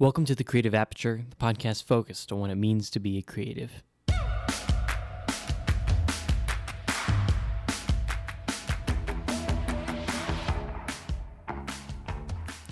[0.00, 3.22] Welcome to the Creative Aperture, the podcast focused on what it means to be a
[3.22, 3.82] creative.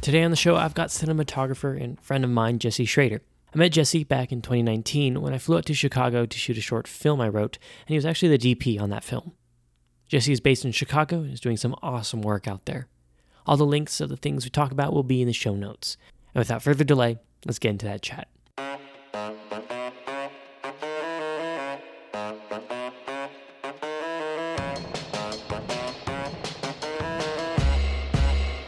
[0.01, 3.23] Today on the show, I've got cinematographer and friend of mine, Jesse Schrader.
[3.53, 6.61] I met Jesse back in 2019 when I flew out to Chicago to shoot a
[6.61, 7.59] short film I wrote,
[7.89, 9.33] and he was actually the DP on that film.
[10.07, 12.87] Jesse is based in Chicago and is doing some awesome work out there.
[13.47, 15.97] All the links of the things we talk about will be in the show notes.
[16.37, 17.17] And without further delay,
[17.47, 18.29] let's get into that chat.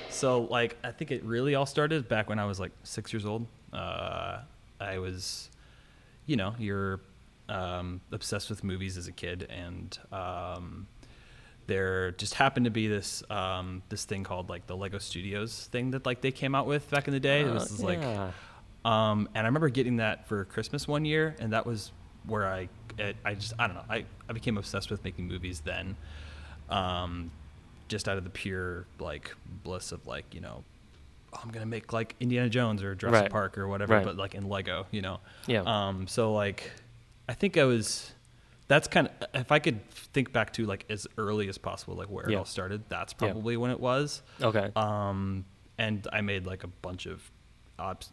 [0.09, 3.27] So like I think it really all started back when I was like six years
[3.27, 3.47] old.
[3.71, 4.39] Uh,
[4.81, 5.51] I was,
[6.25, 7.01] you know, you're
[7.51, 10.87] um, obsessed with movies as a kid, and um,
[11.69, 15.93] there just happened to be this um, this thing called like the Lego Studios thing
[15.93, 17.45] that like they came out with back in the day.
[17.45, 18.33] Uh, this is like, yeah.
[18.85, 21.93] um, and I remember getting that for Christmas one year, and that was
[22.27, 25.61] where I it, I just I don't know I I became obsessed with making movies
[25.61, 25.97] then.
[26.69, 27.31] Um,
[27.89, 29.35] just out of the pure like
[29.65, 30.63] bliss of like you know
[31.33, 33.31] oh, i'm gonna make like indiana jones or jurassic Right.
[33.31, 34.05] park or whatever Right.
[34.05, 35.63] but like in lego you know Yeah.
[35.65, 36.71] um so like
[37.31, 38.13] i think i was
[38.69, 42.09] that's kind of if i could think back to like as early as possible like
[42.11, 43.33] where it all started that's Yeah.
[43.33, 44.71] probably when it was Okay.
[44.77, 45.45] um
[45.79, 47.31] and i made like a bunch of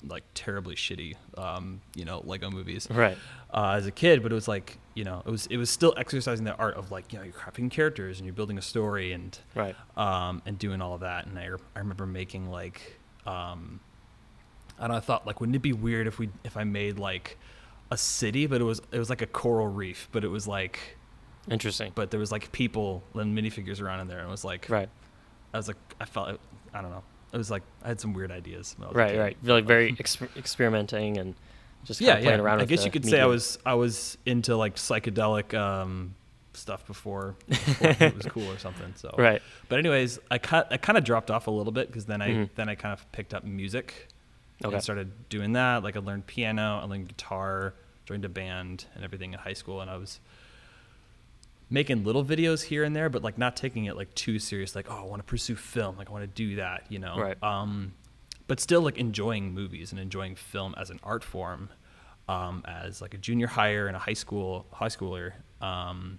[0.07, 3.17] like terribly shitty um you know lego movies right.
[3.51, 5.91] uh, as a kid, but it was like you know it was it was still
[5.97, 9.11] exercising the art of like you know you're crafting characters and you're building a story
[9.11, 9.75] and Right.
[9.97, 11.25] um, and doing all of that.
[11.25, 13.79] And I, I remember making like um,
[14.77, 17.39] I I thought like wouldn't it be weird if we if I made like
[17.91, 20.79] a city, but it was it was like a coral reef, but it was like
[21.49, 21.91] Interesting.
[21.95, 24.89] but there was like people and minifigures around in there, and it was like right.
[25.53, 26.39] I was like I felt
[26.73, 27.03] I don't know.
[27.33, 28.75] It was like I had some weird ideas.
[28.81, 29.17] I Right.
[29.17, 29.37] Right.
[29.43, 31.35] Like very exper- experimenting and
[31.83, 32.37] just yeah, playing yeah.
[32.37, 36.15] around I guess you could say I was I was into like psychedelic um,
[36.53, 38.93] stuff before, before it was cool or something.
[38.95, 39.41] So Right.
[39.69, 42.29] But anyways, I cut I kind of dropped off a little bit because then I
[42.29, 42.49] Mhm.
[42.55, 44.07] then I kind of picked up music
[44.63, 44.73] Okay.
[44.73, 45.83] and started doing that.
[45.83, 47.73] Like I learned piano, I learned guitar,
[48.05, 50.19] joined a band and everything in high school, and I was
[51.69, 54.75] making little videos here and there, but like not taking it like too serious.
[54.75, 57.17] Like oh, I want to pursue film, like I want to do that, you know.
[57.17, 57.43] Right.
[57.43, 57.93] Um,
[58.47, 61.69] but still like enjoying movies and enjoying film as an art form.
[62.27, 66.17] Um, as like a junior higher and a high school high schooler, um,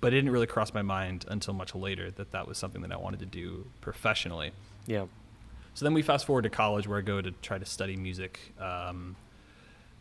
[0.00, 2.92] but it didn't really cross my mind until much later that that was something that
[2.92, 4.52] I wanted to do professionally.
[4.86, 5.06] Yeah.
[5.74, 8.38] So then we fast forward to college where I go to try to study music,
[8.60, 9.16] um,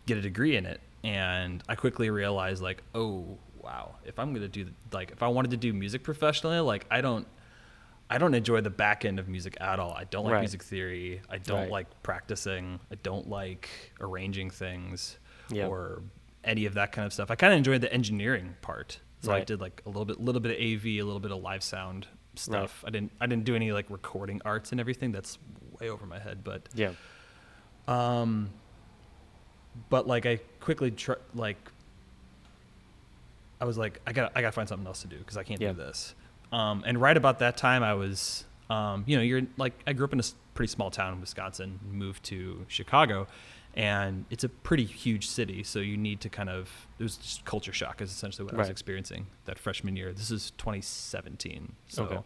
[0.05, 4.47] get a degree in it, and I quickly realized like, oh wow, if I'm gonna
[4.47, 7.27] do like if I wanted to do music professionally, like I don't,
[8.09, 9.91] I don't enjoy the back end of music at all.
[9.93, 10.39] I don't like Right.
[10.41, 11.21] music theory.
[11.29, 11.71] I don't Right.
[11.71, 12.79] like practicing.
[12.91, 15.17] I don't like arranging things
[15.49, 15.67] Yeah.
[15.67, 16.01] or
[16.43, 17.29] any of that kind of stuff.
[17.31, 18.99] I kind of enjoyed the engineering part.
[19.21, 21.41] So I did like a little bit, little bit of AV, a little bit of
[21.41, 22.05] live sound
[22.35, 22.83] stuff.
[22.85, 25.11] I didn't, I didn't do any like recording arts and everything.
[25.11, 25.39] That's
[25.79, 26.43] way over my head.
[26.43, 26.91] But, Yeah.
[27.87, 28.51] um,
[29.89, 31.57] but like I quickly tr- like,
[33.59, 35.43] I was like, I got, I got to find something else to do because I
[35.43, 35.71] can't Yeah.
[35.71, 36.13] do this.
[36.51, 40.05] Um, and right about that time, I was, um, you know, you're like, I grew
[40.05, 43.27] up in a pretty small town in Wisconsin, moved to Chicago,
[43.75, 45.63] and it's a pretty huge city.
[45.63, 46.69] So you need to kind of,
[46.99, 50.13] it was just culture shock is essentially what I was experiencing that freshman year.
[50.13, 51.73] This is 2017.
[51.87, 52.19] So Okay.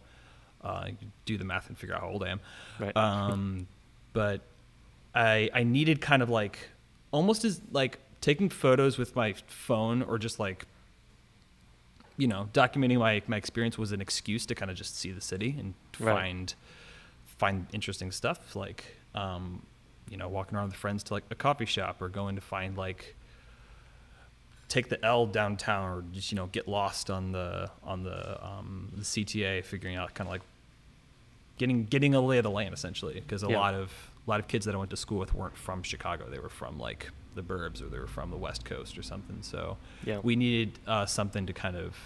[0.62, 0.88] uh,
[1.24, 2.40] do the math and figure out how old I am.
[2.78, 2.96] Right.
[2.96, 3.66] Um,
[4.12, 4.42] but
[5.14, 6.58] I, I needed kind of like,
[7.12, 10.66] almost as like taking photos with my phone or just like
[12.16, 15.22] you know, documenting my, my experience was an excuse to kind of just see the
[15.22, 16.14] city and Right.
[16.16, 16.54] find
[17.38, 18.84] find interesting stuff like
[19.14, 19.62] um,
[20.10, 22.76] you know, walking around with friends to like a coffee shop or going to find
[22.76, 23.16] like
[24.68, 28.92] take the L downtown or just you know get lost on the on the um,
[28.94, 30.42] the CTA figuring out kind of like
[31.58, 33.58] getting getting a lay of the land essentially because a Yeah.
[33.58, 36.28] lot of a lot of kids that I went to school with weren't from Chicago.
[36.30, 39.38] They were from like the burbs or they were from the west coast or something.
[39.42, 40.18] So Yeah.
[40.22, 41.96] we needed uh, something to kind of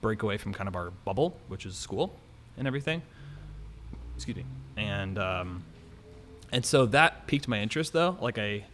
[0.00, 2.14] break away from kind of our bubble which is school
[2.56, 3.02] and everything.
[4.16, 4.44] Excuse me.
[4.76, 5.64] And um,
[6.52, 8.16] and so that piqued my interest though.
[8.20, 8.64] Like I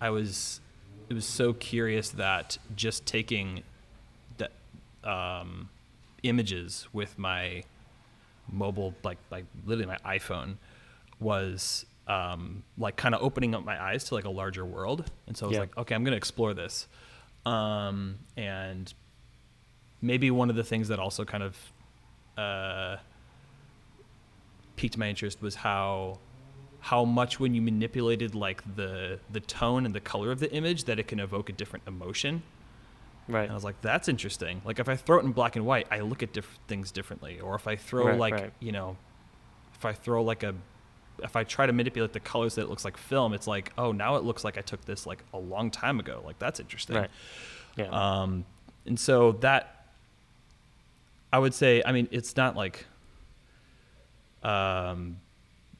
[0.00, 0.60] I was
[1.08, 3.62] it was so curious that just taking
[4.38, 4.48] the
[5.08, 5.68] um,
[6.22, 7.64] images with my
[8.50, 10.54] mobile like like literally my iphone
[11.20, 15.36] was um, like kind of opening up my eyes to like a larger world and
[15.36, 15.60] so i was Yeah.
[15.60, 16.86] like okay i'm gonna explore this
[17.46, 18.92] um, and
[20.02, 21.56] maybe one of the things that also kind of
[22.38, 22.96] uh,
[24.76, 26.18] piqued my interest was how
[26.80, 30.84] how much when you manipulated like the the tone and the color of the image
[30.84, 32.42] that it can evoke a different emotion.
[33.26, 33.44] Right.
[33.44, 34.60] And I was like, that's interesting.
[34.66, 37.40] Like if I throw it in black and white, I look at diff- things differently.
[37.40, 38.52] Or if I throw Right, like right.
[38.60, 38.98] you know,
[39.74, 40.54] if I throw like a,
[41.22, 43.92] if I try to manipulate the colors that it looks like film, it's like, oh,
[43.92, 46.22] now it looks like I took this like a long time ago.
[46.24, 46.96] Like that's interesting.
[46.96, 47.10] Right.
[47.76, 47.88] Yeah.
[47.90, 48.44] Um,
[48.86, 49.86] and so that,
[51.32, 52.86] I would say, I mean, it's not like,
[54.42, 55.20] um,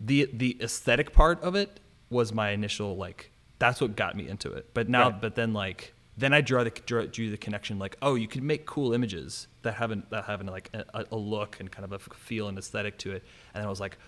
[0.01, 1.81] the the aesthetic part of it
[2.11, 4.71] was my initial like that's what got me into it.
[4.75, 5.21] But now, Right.
[5.21, 8.47] but then like then I draw the draw, drew the connection like oh you can
[8.47, 11.99] make cool images that haven't that have like a, a look and kind of a
[11.99, 13.23] feel and aesthetic to it.
[13.55, 13.99] And then I was like,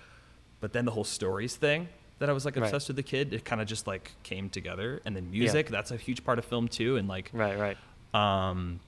[0.60, 1.88] but then the whole stories thing
[2.18, 2.64] that I was like Right.
[2.64, 5.00] obsessed with the kid, it kind of just like came together.
[5.04, 6.96] And then music, that's a huge part of film too.
[6.96, 7.58] And like right.
[7.58, 7.76] Right.
[8.14, 8.80] um,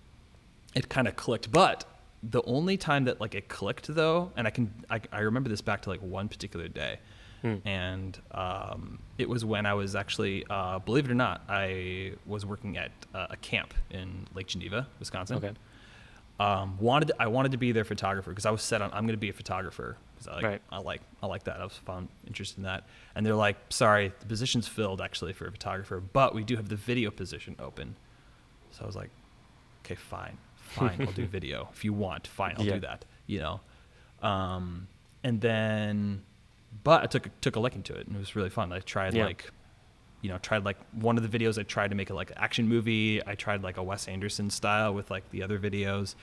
[0.75, 1.51] it kind of clicked.
[1.53, 1.85] But
[2.23, 5.61] the only time that like it clicked though, and I can I, I remember this
[5.61, 6.99] back to like one particular day,
[7.43, 7.57] Hmm.
[7.65, 12.45] and um, it was when I was actually, uh, believe it or not, I was
[12.45, 15.37] working at uh, a camp in Lake Geneva, Wisconsin.
[15.37, 15.53] Okay.
[16.41, 19.15] Um, wanted I wanted to be their photographer because I was set on I'm going
[19.17, 20.63] to be a photographer because I like Right.
[20.71, 21.61] I like I like that.
[21.61, 22.87] I was found interested in that.
[23.15, 26.69] And they're like sorry the position's filled actually for a photographer but we do have
[26.69, 27.97] the video position open.
[28.71, 29.11] So I was like
[29.85, 31.69] okay fine fine I'll do video.
[31.73, 32.75] If you want fine I'll Yeah.
[32.75, 33.61] do that you know?
[34.23, 34.89] Um,
[35.25, 36.23] and then
[36.85, 38.73] but I took took a liking to it and it was really fun.
[38.73, 39.27] I tried Yeah.
[39.27, 39.51] like
[40.21, 42.39] you know tried like one of the videos I tried to make it like an
[42.39, 43.23] action movie.
[43.27, 46.15] I tried like a Wes Anderson style with like the other videos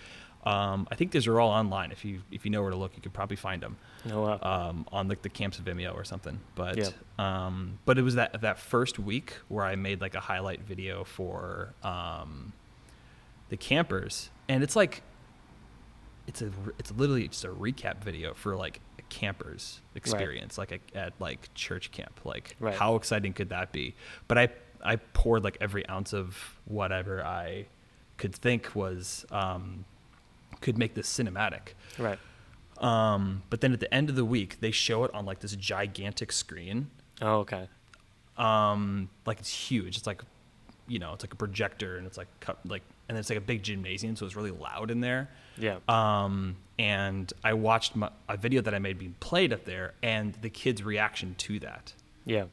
[0.45, 2.95] um, I think these are all online if you if you know where to look
[2.95, 3.77] you could probably find them
[4.12, 4.39] Oh, wow.
[4.69, 6.39] um, on like the camps of Vimeo or something.
[6.53, 6.89] But Yeah.
[7.18, 11.03] um, but it was that that first week where I made like a highlight video
[11.03, 12.53] for um,
[13.50, 15.01] the campers, and it's like
[16.27, 20.97] it's a it's literally just a recap video for like a campers experience, like a,
[20.97, 22.19] at like church camp.
[22.24, 22.74] Like Right.
[22.75, 23.95] how exciting could that be?
[24.27, 24.50] But I
[24.83, 27.65] I poured like every ounce of whatever I
[28.18, 29.86] could think was um,
[30.65, 31.75] could make this cinematic.
[32.00, 32.19] right.
[32.79, 35.56] Um, but then at the end of the week, they show it on like this
[35.56, 36.89] gigantic screen.
[37.21, 37.69] Oh, okay.
[38.35, 39.95] Um, like it's huge.
[39.97, 40.21] It's like,
[40.88, 43.41] you know, it's like a projector, and it's like cut, like, and it's like a
[43.41, 45.29] big gymnasium, so it's really loud in there.
[45.57, 45.77] Yeah.
[45.88, 50.33] Um, and I watched my, a video that I made being played up there, and
[50.41, 51.94] the kids' reaction to that.
[52.25, 52.45] yeah.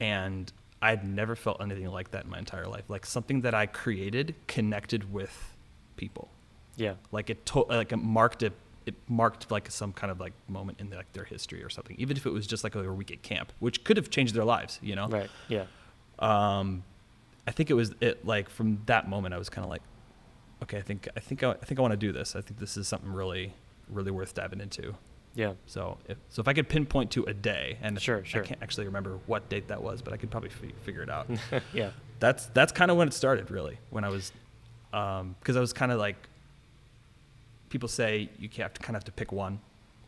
[0.00, 0.52] And
[0.82, 2.84] I'd never felt anything like that in my entire life.
[2.88, 5.54] Like something that I created connected with
[5.96, 6.28] people.
[6.76, 6.94] Yeah.
[7.10, 8.52] like it to, like it marked it
[8.86, 12.16] it marked like some kind of like moment in like their history or something even
[12.16, 14.78] if it was just like a week at camp which could have changed their lives
[14.82, 15.30] you know Right.
[15.48, 15.66] Yeah.
[16.18, 16.82] um
[17.46, 19.82] i think it was it like from that moment i was kind of like
[20.62, 22.58] okay i think i think i, I think i want to do this i think
[22.58, 23.52] this is something really
[23.88, 24.94] really worth diving into
[25.34, 25.52] Yeah.
[25.66, 28.42] so if so if i could pinpoint to a day and Sure, sure.
[28.42, 31.10] i can't actually remember what date that was but i could probably fi- figure it
[31.10, 31.28] out
[31.72, 31.90] yeah.
[32.20, 34.32] that's that's kind of when it started really when i was
[34.92, 36.16] um because i was kind of like
[37.72, 39.54] people say you have to kind of have to pick one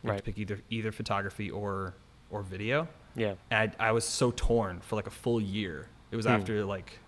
[0.03, 0.17] you Right.
[0.17, 1.95] to pick either either photography or
[2.29, 3.35] or video Yeah.
[3.51, 6.33] and I, I was so torn for like a full year it was Hmm.
[6.33, 6.99] after like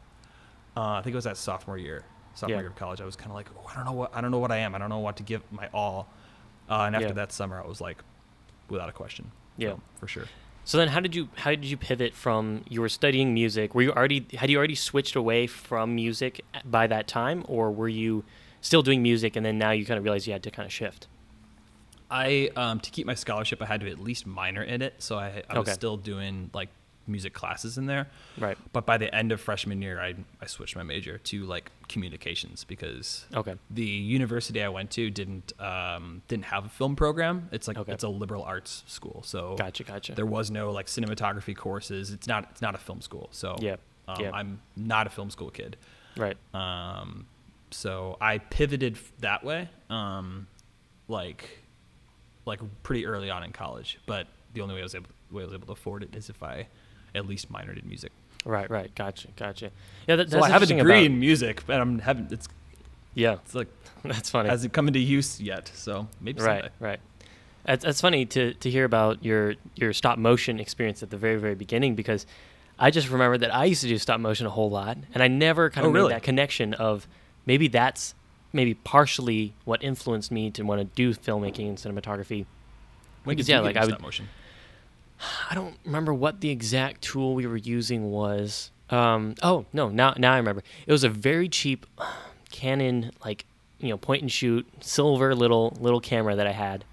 [0.75, 2.61] uh, i think it was that sophomore year sophomore Yeah.
[2.63, 4.31] year of college i was kind of like oh, i don't know what i don't
[4.31, 5.99] know what i am i don't know what to give my all
[6.69, 7.13] uh, and after Yeah.
[7.21, 7.99] that summer i was like
[8.69, 9.69] without a question Yeah.
[9.73, 10.25] So, for sure
[10.71, 12.43] So then, how did you how did you pivot from
[12.73, 13.73] you were studying music?
[13.75, 16.33] Were you already had you already switched away from music
[16.65, 18.25] by that time, or were you
[18.61, 20.73] still doing music and then now you kind of realize you had to kind of
[20.73, 21.07] shift?
[22.09, 25.17] I um, to keep my scholarship, I had to at least minor in it, so
[25.17, 25.73] I, I was Okay.
[25.73, 26.69] still doing like
[27.05, 28.07] music classes in there.
[28.37, 28.57] Right.
[28.73, 32.63] But by the end of freshman year, I I switched my major to like communications
[32.63, 33.55] because Okay.
[33.69, 37.49] the university I went to didn't um, didn't have a film program.
[37.51, 37.91] It's like Okay.
[37.91, 39.83] it's a liberal arts school, so Gotcha.
[39.83, 40.15] Gotcha.
[40.15, 42.11] there was no like cinematography courses.
[42.11, 43.75] It's not it's not a film school, so Yeah,
[44.07, 44.31] um, yeah.
[44.33, 45.75] I'm not a film school kid.
[46.15, 46.37] right.
[46.53, 47.27] Um,
[47.71, 50.47] so I pivoted that way, um,
[51.07, 51.59] like,
[52.45, 53.99] like pretty early on in college.
[54.05, 56.29] But the only way I was able, way I was able to afford it is
[56.29, 56.67] if I
[57.15, 58.11] at least minored in music.
[58.45, 58.69] Right.
[58.69, 58.93] Right.
[58.95, 59.29] Gotcha.
[59.35, 59.71] Gotcha.
[60.07, 60.15] Yeah.
[60.17, 62.47] That, So that's I have a degree about- in music, but I'm having it's
[63.15, 63.33] Yeah.
[63.33, 63.67] it's like
[64.03, 64.47] That's funny.
[64.49, 65.69] hasn't come into use yet.
[65.73, 66.61] So maybe right.
[66.61, 66.69] someday.
[66.79, 66.99] Right.
[67.65, 71.35] That's, that's funny to, to hear about your your stop motion experience at the very
[71.37, 72.25] very beginning because
[72.79, 75.27] I just remember that I used to do stop motion a whole lot and I
[75.27, 76.13] never kind Oh, of made really?
[76.13, 77.07] that connection of
[77.47, 78.13] maybe that's
[78.53, 82.45] maybe partially what influenced me to want to do filmmaking and cinematography.
[83.23, 84.29] When Because, did yeah, you like, I would- motion?
[85.49, 88.69] I don't remember what the exact tool we were using was.
[88.91, 90.61] Um, oh no, now now I remember.
[90.85, 91.87] It was a very cheap
[92.51, 93.45] Canon like
[93.79, 96.85] you know point and shoot silver little little camera that I had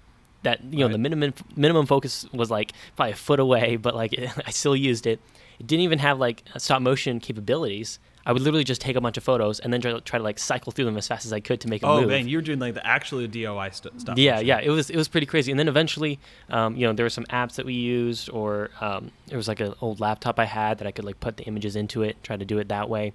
[0.43, 4.13] that you know the minimum minimum focus was like probably a foot away, but like
[4.47, 5.19] I still used it.
[5.59, 7.99] It didn't even have like stop motion capabilities.
[8.25, 10.23] I would literally just take a bunch of photos and then try to, try to
[10.23, 12.09] like cycle through them as fast as I could to make them Oh move.
[12.09, 14.17] man, you were doing like the actual DOI st- stuff.
[14.17, 15.51] Yeah, yeah, it was it was pretty crazy.
[15.51, 16.17] And then eventually,
[16.49, 19.59] um, you know, there were some apps that we used, or um, there was like
[19.59, 22.35] an old laptop I had that I could like put the images into it, try
[22.35, 23.13] to do it that way.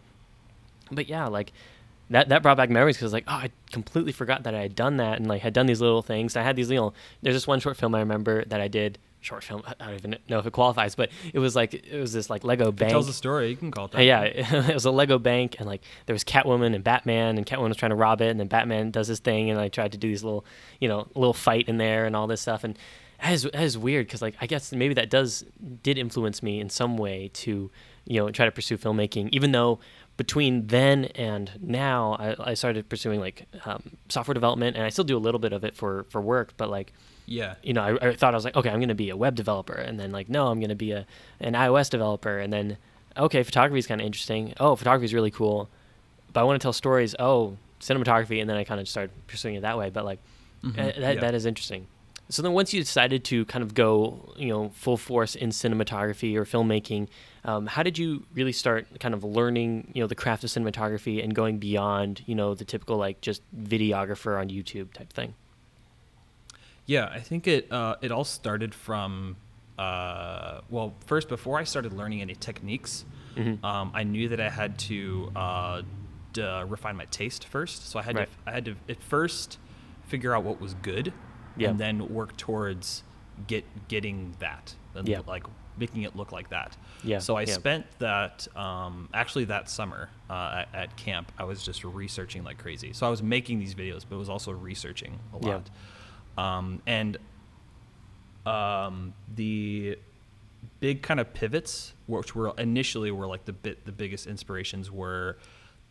[0.92, 1.52] But yeah, like
[2.10, 4.62] that that brought back memories because I was like oh, I completely forgot that I
[4.62, 6.36] had done that and like had done these little things.
[6.36, 6.94] I had these little.
[7.22, 8.98] There's this one short film I remember that I did.
[9.22, 9.62] Short film.
[9.66, 12.42] I don't even know if it qualifies, but it was like it was this like
[12.42, 12.90] Lego bank.
[12.90, 13.50] It tells a story.
[13.50, 14.04] You can call it that.
[14.04, 17.68] yeah, it was a Lego bank, and like there was Catwoman and Batman, and Catwoman
[17.68, 19.98] was trying to rob it, and then Batman does his thing, and I tried to
[19.98, 20.46] do these little,
[20.80, 22.78] you know, little fight in there and all this stuff, and
[23.22, 25.44] that is, that is weird because like I guess maybe that does
[25.82, 27.70] did influence me in some way to,
[28.06, 29.80] you know, try to pursue filmmaking, even though
[30.16, 35.04] between then and now I, I started pursuing like um, software development, and I still
[35.04, 36.92] do a little bit of it for for work, but like
[37.30, 37.54] Yeah.
[37.62, 39.34] you know, I, I thought I was like, okay, I'm going to be a web
[39.37, 41.06] developer, and then like, no, I'm going to be a
[41.40, 42.76] an iOS developer, and then,
[43.16, 44.52] okay, photography is kind of interesting.
[44.60, 45.68] Oh, photography is really cool,
[46.32, 47.14] but I want to tell stories.
[47.18, 49.88] Oh, cinematography, and then I kind of started pursuing it that way.
[49.90, 50.18] But like,
[50.64, 50.72] Mhm.
[50.78, 51.20] uh, that Yeah.
[51.20, 51.87] that is interesting.
[52.28, 56.37] So then, once you decided to kind of go, you know, full force in cinematography
[56.37, 57.08] or filmmaking,
[57.44, 61.22] um, how did you really start kind of learning, you know, the craft of cinematography
[61.25, 65.34] and going beyond, you know, the typical like just videographer on YouTube type thing?
[66.90, 69.37] Yeah, I think it uh, it all started from
[69.78, 73.04] uh, well, first before I started learning any techniques,
[73.37, 73.62] Mhm.
[73.64, 75.82] um, I knew that I had to uh,
[76.32, 77.88] d- uh, refine my taste first.
[77.88, 78.28] So I had Right.
[78.44, 79.59] to I had to at first
[80.09, 81.12] figure out what was good,
[81.56, 81.68] Yeah.
[81.70, 83.04] and then work towards
[83.47, 85.20] get getting that and Yeah.
[85.28, 85.44] like
[85.78, 86.76] making it look like that.
[87.04, 87.54] Yeah, So I yeah.
[87.54, 91.30] spent that um, actually that summer uh, at, at camp.
[91.38, 92.92] I was just researching like crazy.
[92.92, 95.52] So I was making these videos, but was also researching a Yeah.
[96.40, 97.16] Um, and
[98.47, 99.99] um, the
[100.80, 105.38] big kind of pivots, which were initially were like the bit the biggest inspirations were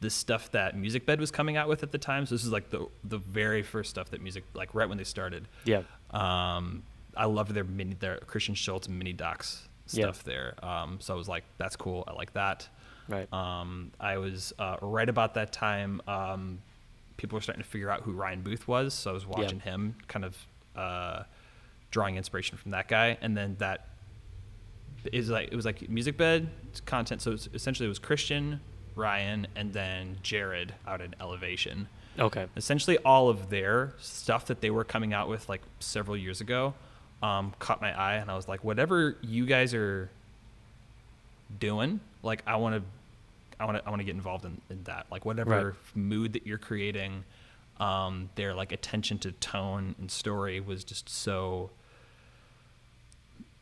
[0.02, 2.26] the stuff that Music Bed was coming out with at the time.
[2.26, 5.04] So this is like the the very first stuff that music like right when they
[5.04, 5.48] started.
[5.66, 5.84] Yeah.
[6.12, 6.84] Um,
[7.16, 10.04] I loved their mini their Christian Schultz mini docs Yeah.
[10.06, 10.54] stuff there.
[10.64, 12.04] Um, so I was like, that's cool.
[12.08, 12.68] I like that.
[13.08, 13.32] Right.
[13.34, 16.00] Um, I was uh, right about that time.
[16.08, 16.62] Um,
[17.20, 19.96] people were starting to figure out who Ryan Booth was, so I was watching him,
[20.08, 20.38] kind of
[20.76, 21.24] uh,
[21.92, 23.88] drawing inspiration from that guy, and then that
[25.12, 26.50] is like it was like music bed
[26.86, 27.22] content.
[27.22, 28.62] So essentially it was Christian,
[28.96, 31.88] Ryan, and then Jared out in Elevation.
[32.18, 32.48] Okay.
[32.58, 36.74] Essentially, all of their stuff that they were coming out with like several years ago
[37.22, 40.10] um, caught my eye, and I was like, whatever you guys are
[41.60, 42.82] doing, like I want to,
[43.60, 45.08] I want to, I want to get involved in, in that.
[45.12, 45.76] Like whatever Right.
[45.96, 47.24] mood that you're creating,
[47.80, 51.72] um, their like attention to tone and story was just so.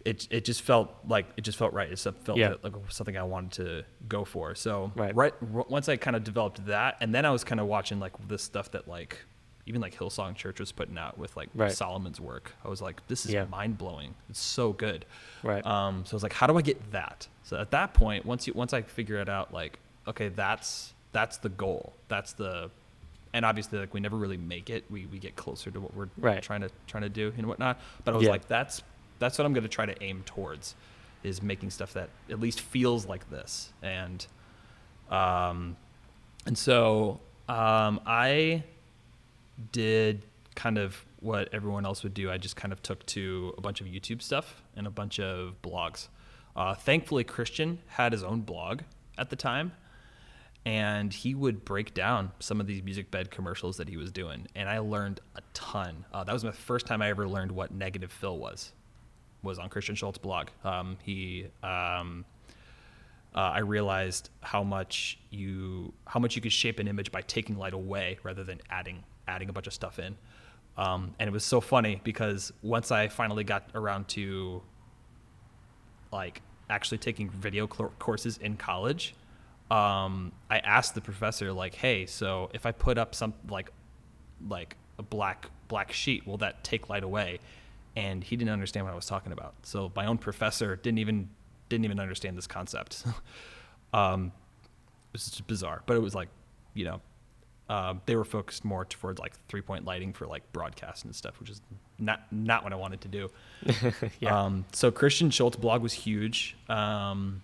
[0.06, 1.92] It, it just felt like it just felt right.
[1.92, 2.54] It felt Yeah.
[2.63, 4.56] like something I wanted to go for.
[4.56, 5.13] So Right.
[5.16, 8.13] right once I kind of developed that, and then I was kind of watching like
[8.27, 9.18] this stuff that like
[9.66, 11.74] even like Hillsong Church was putting out with like Right.
[11.74, 12.54] Solomon's work.
[12.63, 13.46] I was like, this is Yeah.
[13.46, 14.16] mind blowing.
[14.30, 15.04] It's so good.
[15.44, 15.66] Right.
[15.66, 17.27] Um, so I was like, how do I get that?
[17.44, 21.37] So at that point, once you once I figure it out, like, okay, that's that's
[21.37, 21.93] the goal.
[22.07, 22.69] That's the
[23.33, 24.85] and obviously like we never really make it.
[24.89, 26.41] We we get closer to what we're Right.
[26.41, 27.79] trying to trying to do and whatnot.
[28.03, 28.31] But I was Yeah.
[28.31, 28.81] like, that's
[29.19, 30.75] that's what I'm gonna try to aim towards
[31.23, 33.73] is making stuff that at least feels like this.
[33.81, 34.25] And
[35.09, 35.75] um
[36.45, 38.63] and so um I
[39.71, 40.21] did
[40.55, 42.29] kind of what everyone else would do.
[42.31, 45.55] I just kind of took to a bunch of YouTube stuff and a bunch of
[45.63, 46.07] blogs.
[46.55, 48.81] Uh, thankfully, Christian had his own blog
[49.17, 49.71] at the time,
[50.67, 54.45] and he would break down some of these music bed commercials that he was doing,
[54.53, 56.03] and I learned a ton.
[56.13, 58.74] Uh, that was my first time I ever learned what negative fill was.
[59.43, 60.50] Was on Christian Schultz's blog.
[60.65, 62.25] Um, he um,
[63.33, 67.57] uh, I realized how much you how much you could shape an image by taking
[67.57, 70.17] light away rather than adding adding a bunch of stuff in.
[70.75, 74.62] Um, and it was so funny because once I finally got around to
[76.12, 79.15] like actually taking video cl- courses in college,
[79.69, 83.71] um, I asked the professor like, "Hey, so if I put up some like
[84.47, 87.39] like a black black sheet, will that take light away?"
[87.95, 89.55] And he didn't understand what I was talking about.
[89.63, 91.29] So my own professor didn't even
[91.69, 93.03] didn't even understand this concept.
[93.93, 94.31] um,
[95.12, 96.29] it was just bizarre, but it was like,
[96.74, 97.01] you know,
[97.69, 101.39] uh, they were focused more towards like three point lighting for like broadcast and stuff,
[101.39, 101.62] which is
[102.00, 103.29] not not what I wanted to do.
[104.19, 104.43] Yeah.
[104.43, 107.41] Um, so Christian Schultz blog was huge, um,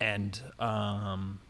[0.00, 1.40] and um,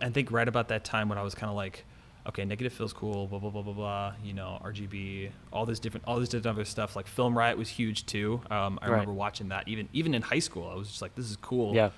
[0.00, 1.84] I think right about that time when I was kind of like
[2.28, 4.12] okay, negative feels cool, blah blah blah blah blah.
[4.22, 6.94] You know, RGB, all this different, all this different other stuff.
[6.94, 8.40] Like Film Riot was huge too.
[8.50, 8.92] Um, I Right.
[8.92, 10.68] remember watching that even even in high school.
[10.70, 11.74] I was just like, this is cool.
[11.74, 11.90] Yeah.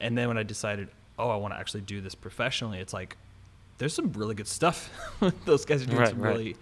[0.00, 3.16] And then when I decided, oh, I want to actually do this professionally, it's like,
[3.78, 4.90] there's some really good stuff.
[5.44, 6.30] Those guys are doing Right, some right.
[6.30, 6.56] really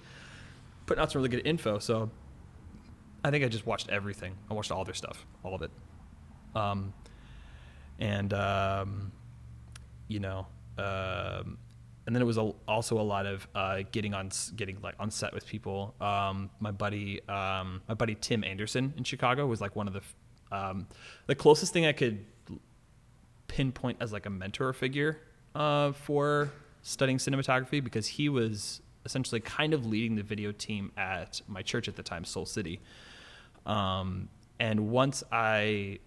[0.86, 1.78] putting out some really good info.
[1.78, 2.10] So
[3.24, 4.34] I think I just watched everything.
[4.50, 5.70] I watched all their stuff, all of it.
[6.54, 6.92] Um,
[7.98, 9.12] and um,
[10.08, 10.46] you know,
[10.78, 11.58] um,
[12.06, 15.10] and then it was a, also a lot of uh, getting on, getting like on
[15.10, 15.94] set with people.
[16.00, 20.02] Um, my buddy, um, my buddy Tim Anderson in Chicago was like one of the,
[20.56, 20.88] um,
[21.26, 22.24] the closest thing I could
[23.46, 25.18] pinpoint as like a mentor figure
[25.54, 26.50] uh, for
[26.82, 31.88] studying cinematography because he was essentially kind of leading the video team at my church
[31.88, 32.80] at the time, Soul City.
[33.64, 35.98] Um, and once I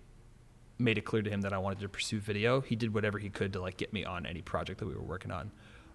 [0.77, 3.29] made it clear to him that I wanted to pursue video, he did whatever he
[3.29, 5.51] could to like get me on any project that we were working on.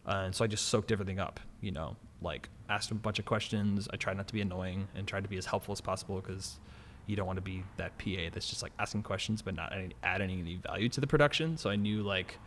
[0.06, 3.18] Uh, and so I just soaked everything up, you know, like asked him a bunch
[3.18, 3.88] of questions.
[3.92, 6.58] I tried not to be annoying and tried to be as helpful as possible because
[7.06, 9.94] you don't want to be that PA that's just like asking questions but not any,
[10.02, 11.56] adding any value to the production.
[11.56, 12.38] So I knew like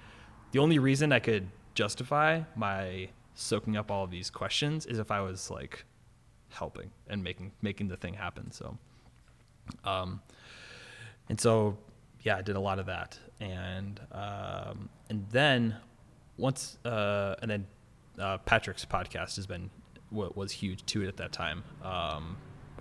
[0.51, 5.11] the only reason I could justify my soaking up all of these questions is if
[5.11, 5.85] I was like
[6.49, 8.51] helping and making making the thing happen.
[8.51, 8.77] So
[9.83, 10.21] um
[11.29, 11.77] and so
[12.23, 13.19] yeah, I did a lot of that.
[13.39, 15.75] And um and then
[16.37, 17.67] once uh and then
[18.19, 19.69] uh Patrick's podcast has been
[20.09, 21.63] what was huge to it at that time.
[21.83, 22.37] Um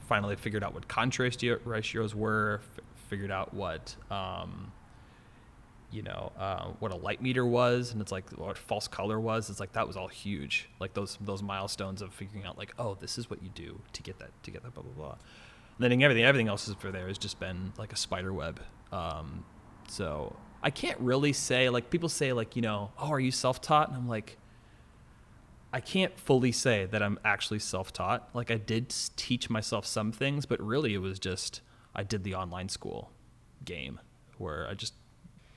[0.09, 4.73] finally figured out what contrast ratios were, f- figured out what um
[5.91, 9.51] you know uh, what a light meter was and it's like what false color was
[9.51, 12.97] it's like that was all huge like those those milestones of figuring out like oh
[12.99, 15.17] this is what you do to get that to get that blah blah blah
[15.79, 18.61] then everything everything else is for there has just been like a spider web.
[18.93, 19.45] Um,
[19.89, 23.89] so i can't really say like people say like you know oh are you self-taught?
[23.89, 24.39] And i'm like
[25.73, 28.31] i can't fully say that i'm actually self-taught.
[28.33, 31.63] Like i did teach myself some things but really it was just
[31.95, 33.11] i did the online school
[33.65, 34.01] game
[34.39, 34.95] where i just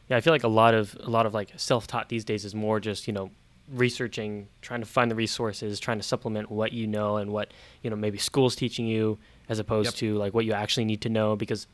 [0.10, 2.54] Yeah, I feel like a lot of a lot of like self-taught these days is
[2.54, 3.32] more just you know
[3.74, 7.90] researching, trying to find the resources, trying to supplement what you know and what you
[7.90, 9.18] know maybe school's teaching you,
[9.50, 9.94] as opposed Yep.
[9.96, 11.36] to like what you actually need to know.
[11.36, 11.68] Because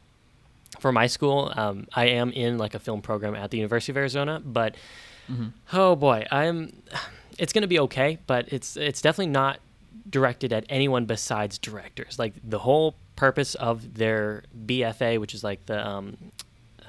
[0.80, 3.98] for my school, um, I am in like a film program at the University of
[3.98, 4.76] Arizona, but
[5.74, 6.74] oh boy, I'm.
[7.38, 9.60] It's gonna be okay, but it's it's definitely not
[10.10, 12.20] directed at anyone besides directors.
[12.20, 16.18] Like the whole purpose of their BFA, which is like the um,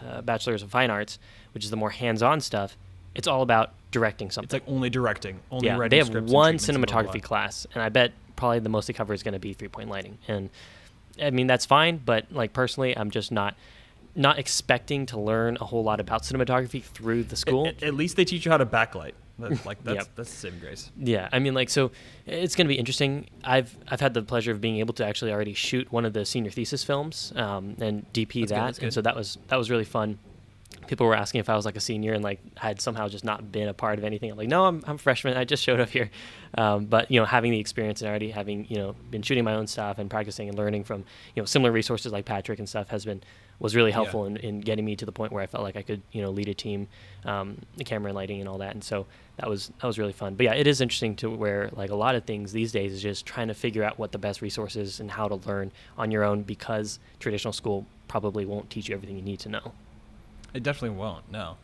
[0.04, 1.18] uh, Bachelor's of Fine Arts,
[1.54, 2.76] which is the more hands-on stuff.
[3.14, 4.46] It's all about directing something.
[4.56, 7.66] It's like only directing, only yeah, writing they have one and blah, blah, cinematography class,
[7.74, 10.18] and I bet probably the most they cover is going to be three-point lighting.
[10.26, 10.50] And
[11.22, 13.54] I mean that's fine, but like personally, I'm just not
[14.16, 17.68] not expecting to learn a whole lot about cinematography through the school.
[17.68, 19.12] At, at least they teach you how to backlight.
[19.38, 20.08] That, like that's Yep.
[20.16, 20.90] that's the same grace.
[20.98, 21.92] Yeah, I mean, like, so
[22.26, 23.28] it's going to be interesting.
[23.44, 26.24] I've I've had the pleasure of being able to actually already shoot one of the
[26.24, 29.70] senior thesis films um, and DP That's good, that, and so that was that was
[29.70, 30.18] really fun.
[30.86, 33.24] People were asking if I was like a senior and like I had somehow just
[33.24, 34.30] not been a part of anything.
[34.30, 35.36] I'm like, no, I'm I'm a freshman.
[35.36, 36.10] I just showed up here,
[36.58, 39.54] um, but you know, having the experience and already having you know been shooting my
[39.54, 42.88] own stuff and practicing and learning from you know similar resources like Patrick and stuff
[42.88, 43.22] has been
[43.58, 45.82] was really helpful in, in getting me to the point where I felt like I
[45.82, 46.88] could you know lead a team,
[47.24, 48.74] um, the camera and lighting and all that.
[48.74, 50.34] And so that was that was really fun.
[50.34, 53.00] But yeah, it is interesting to where like a lot of things these days is
[53.00, 56.24] just trying to figure out what the best resources and how to learn on your
[56.24, 59.72] own because traditional school probably won't teach you everything you need to know.
[60.54, 61.30] It definitely won't.
[61.30, 61.56] No,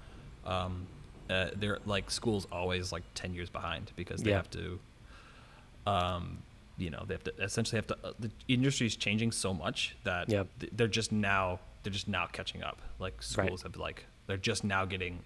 [0.46, 0.86] um,
[1.30, 4.36] uh, they're like schools always like ten years behind because they Yeah.
[4.36, 4.78] have to,
[5.86, 6.38] um,
[6.76, 7.96] you know, they have to essentially have to.
[8.04, 10.28] Uh, the industry is changing so much that
[10.60, 12.78] th- they're just now they're just now catching up.
[12.98, 15.20] Like schools have like they're just now getting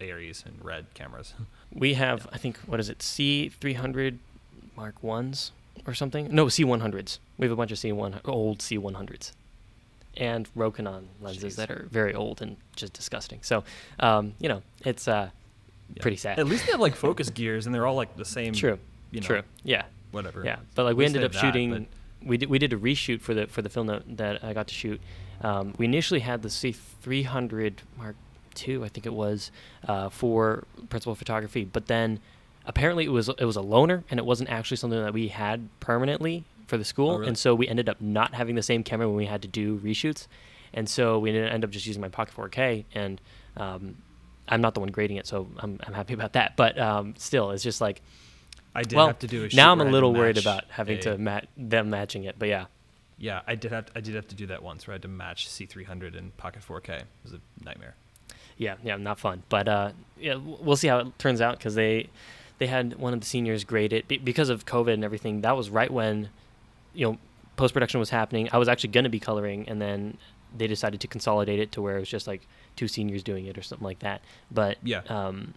[0.00, 1.34] ARRIs and red cameras.
[1.72, 4.18] We have I think what is it C three hundred
[4.76, 5.50] Mark ones
[5.86, 6.28] or something?
[6.32, 7.18] No C one hundreds.
[7.36, 9.32] We have a bunch of C one old C one hundreds.
[10.16, 11.56] And Rokinon lenses Jeez.
[11.56, 13.40] that are very old and just disgusting.
[13.42, 13.64] So,
[14.00, 15.30] um, you know, it's uh,
[15.94, 16.02] Yeah.
[16.02, 16.38] pretty sad.
[16.38, 18.52] At least they have like focus gears and they're all like the same.
[18.52, 18.78] True.
[19.10, 19.42] You know, True.
[19.62, 19.84] Yeah.
[20.12, 20.44] Whatever.
[20.44, 21.86] Yeah, but like we ended up that, shooting.
[22.24, 24.68] we did we did a reshoot for the for the film that, that I got
[24.68, 25.00] to shoot.
[25.40, 28.14] Um, we initially had the C three hundred Mark
[28.66, 29.50] II, I think it was,
[29.88, 32.20] uh, for principal photography, but then
[32.64, 35.68] apparently it was it was a loaner and it wasn't actually something that we had
[35.80, 37.28] permanently for the school, Oh, really?
[37.28, 39.78] and so we ended up not having the same camera when we had to do
[39.78, 40.26] reshoots,
[40.72, 43.20] and so we ended up just using my Pocket 4K and.
[43.56, 43.96] Um,
[44.46, 46.54] I'm not the one grading it, so I'm, I'm happy about that.
[46.54, 48.02] But um, still, it's just like
[48.74, 50.64] I did well, have to do a shoot now I'm a to little worried about
[50.68, 52.66] having a- to mat them matching it, but yeah,
[53.16, 55.08] Yeah, I did have I did have to do that once where I had to
[55.08, 56.90] match C300 and Pocket 4K.
[56.90, 57.94] It was a nightmare.
[58.58, 59.44] yeah, yeah, not fun.
[59.48, 62.10] But uh, yeah, we'll see how it turns out because they
[62.58, 65.40] they had one of the seniors grade it be- because of COVID and everything.
[65.40, 66.28] That was right when,
[66.94, 67.18] you know,
[67.56, 68.48] post production was happening.
[68.52, 70.16] I was actually going to be coloring, and then
[70.56, 73.58] they decided to consolidate it to where it was just like two seniors doing it
[73.58, 74.22] or something like that.
[74.50, 75.00] But Yeah.
[75.08, 75.54] um,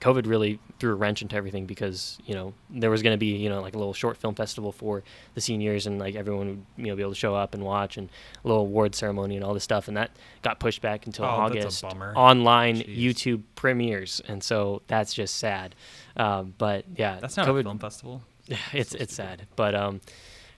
[0.00, 3.36] COVID really threw a wrench into everything because you know there was going to be
[3.36, 5.02] you know like a little short film festival for
[5.34, 7.96] the seniors and like everyone would you know be able to show up and watch
[7.96, 8.10] and
[8.44, 10.10] a little award ceremony and all this stuff and that
[10.42, 12.12] got pushed back until Oh, that's a August bummer.
[12.16, 12.98] online Jeez.
[12.98, 15.74] YouTube premieres and so that's just sad.
[16.16, 18.22] Um, but yeah, That's not COVID, a film festival.
[18.46, 19.46] Yeah, it's so it's sad.
[19.56, 20.00] But um,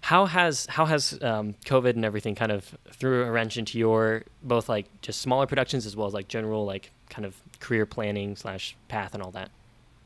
[0.06, 4.22] how has how has um, COVID and everything kind of threw a wrench into your
[4.42, 8.36] both like just smaller productions as well as like general like kind of career planning
[8.36, 9.50] slash path and all that?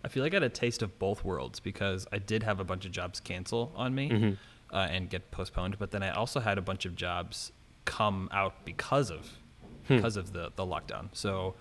[0.02, 2.64] I feel like I had a taste of both worlds because I did have a
[2.64, 4.36] bunch of jobs cancel on me Mhm.
[4.72, 7.52] uh, and get postponed, but then I also had a bunch of jobs
[7.84, 9.28] come out because of
[9.86, 9.96] Hmm.
[9.96, 11.08] because of the the lockdown.
[11.12, 11.54] So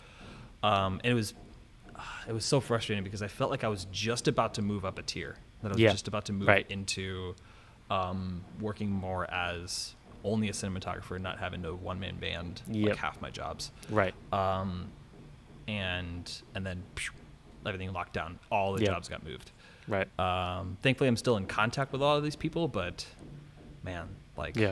[0.63, 1.33] um, it was
[2.29, 4.97] it was so frustrating because I felt like I was just about to move up
[4.97, 5.35] a tier.
[5.61, 5.91] That I was Yeah.
[5.91, 6.65] just about to move Right.
[6.69, 7.35] into
[7.89, 12.89] um, working more as only a cinematographer, not having a one man band Yep.
[12.89, 14.13] like half my jobs Right.
[14.33, 14.89] um,
[15.67, 17.11] and and then phew,
[17.65, 18.39] everything locked down.
[18.51, 18.91] All the Yeah.
[18.91, 19.51] jobs got moved.
[19.87, 20.07] Right.
[20.19, 23.05] Um, thankfully, I'm still in contact with all of these people, but
[23.83, 24.71] man, like, Yeah.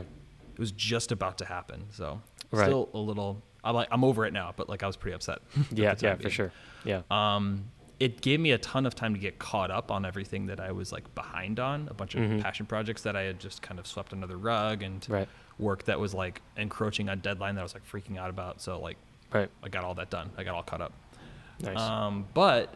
[0.53, 1.85] it was just about to happen.
[1.91, 2.65] So Right.
[2.65, 3.41] still a little.
[3.63, 5.39] I'm like I'm over it now, but like I was pretty upset.
[5.71, 5.95] Yeah.
[5.99, 6.15] Yeah.
[6.15, 6.51] For sure.
[6.83, 7.01] Yeah.
[7.11, 10.59] Um, it gave me a ton of time to get caught up on everything that
[10.59, 11.87] I was like behind on.
[11.89, 12.41] A bunch of Mhm.
[12.41, 15.27] passion projects that I had just kind of swept under the rug, and Right.
[15.57, 18.61] work that was like encroaching on deadline that I was like freaking out about.
[18.61, 18.97] So like
[19.31, 19.49] Right.
[19.63, 20.29] I got all that done.
[20.37, 20.93] I got all caught up.
[21.59, 21.79] Nice.
[21.79, 22.75] Um, but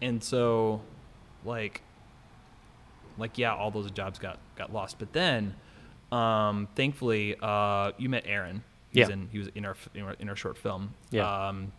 [0.00, 0.80] and so,
[1.44, 1.82] like,
[3.18, 4.98] like yeah, all those jobs got got lost.
[4.98, 5.54] But then,
[6.12, 8.62] um, thankfully, uh, you met Aaron.
[8.90, 9.12] He's Yeah.
[9.14, 10.94] in he was in our in our, in our short film.
[11.10, 11.48] Yeah.
[11.48, 11.72] Um,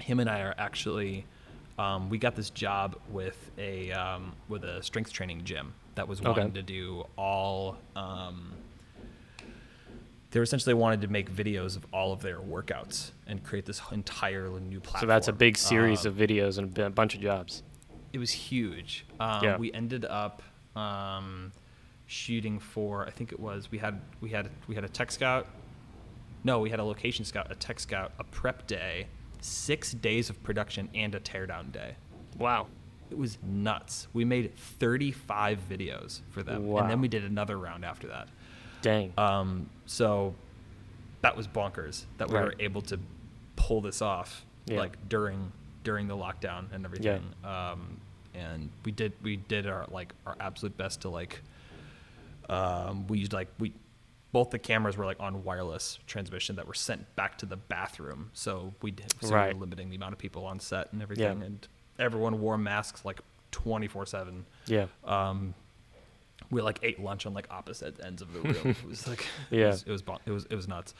[0.00, 1.26] him and I are actually.
[1.78, 6.20] Um, we got this job with a um, with a strength training gym that was
[6.20, 6.28] Okay.
[6.30, 7.76] wanting to do all.
[7.94, 8.56] Um,
[10.30, 13.80] they were essentially wanted to make videos of all of their workouts and create this
[13.92, 15.00] entirely new platform.
[15.02, 17.62] so that's a big series Um, of videos and a bunch of jobs.
[18.12, 19.06] it was huge.
[19.20, 19.56] Um, Yeah.
[19.56, 20.42] We ended up
[20.74, 21.52] um,
[22.06, 25.46] shooting for I think it was we had we had we had a tech scout.
[26.44, 29.06] No, we had a location scout, a tech scout, a prep day,
[29.40, 31.96] six days of production, and a teardown day.
[32.38, 32.66] Wow.
[33.10, 34.08] It was nuts.
[34.12, 38.28] We made 35 videos for them, and then we did another round after that.
[38.82, 39.12] Dang.
[39.16, 40.34] Um, so
[41.22, 42.98] that was bonkers that we were able to
[43.56, 44.78] pull this off Yeah.
[44.78, 45.52] like during
[45.84, 47.22] during the lockdown and everything.
[47.44, 48.00] Um,
[48.34, 51.40] and we did we did our like our absolute best to like
[52.48, 53.72] um, we used like we
[54.36, 58.28] both the cameras were like on wireless transmission that were sent back to the bathroom.
[58.34, 61.40] So we did so we were limiting the amount of people on set and everything
[61.40, 61.46] Yeah.
[61.46, 61.66] and
[61.98, 63.20] everyone wore masks like
[63.52, 64.88] 24/7 yeah.
[65.04, 65.54] um,
[66.50, 68.56] we like ate lunch on like opposite ends of the room.
[68.82, 69.68] it was like Yeah.
[69.68, 70.92] it was it was, bon- it was it was nuts.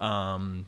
[0.00, 0.64] Um,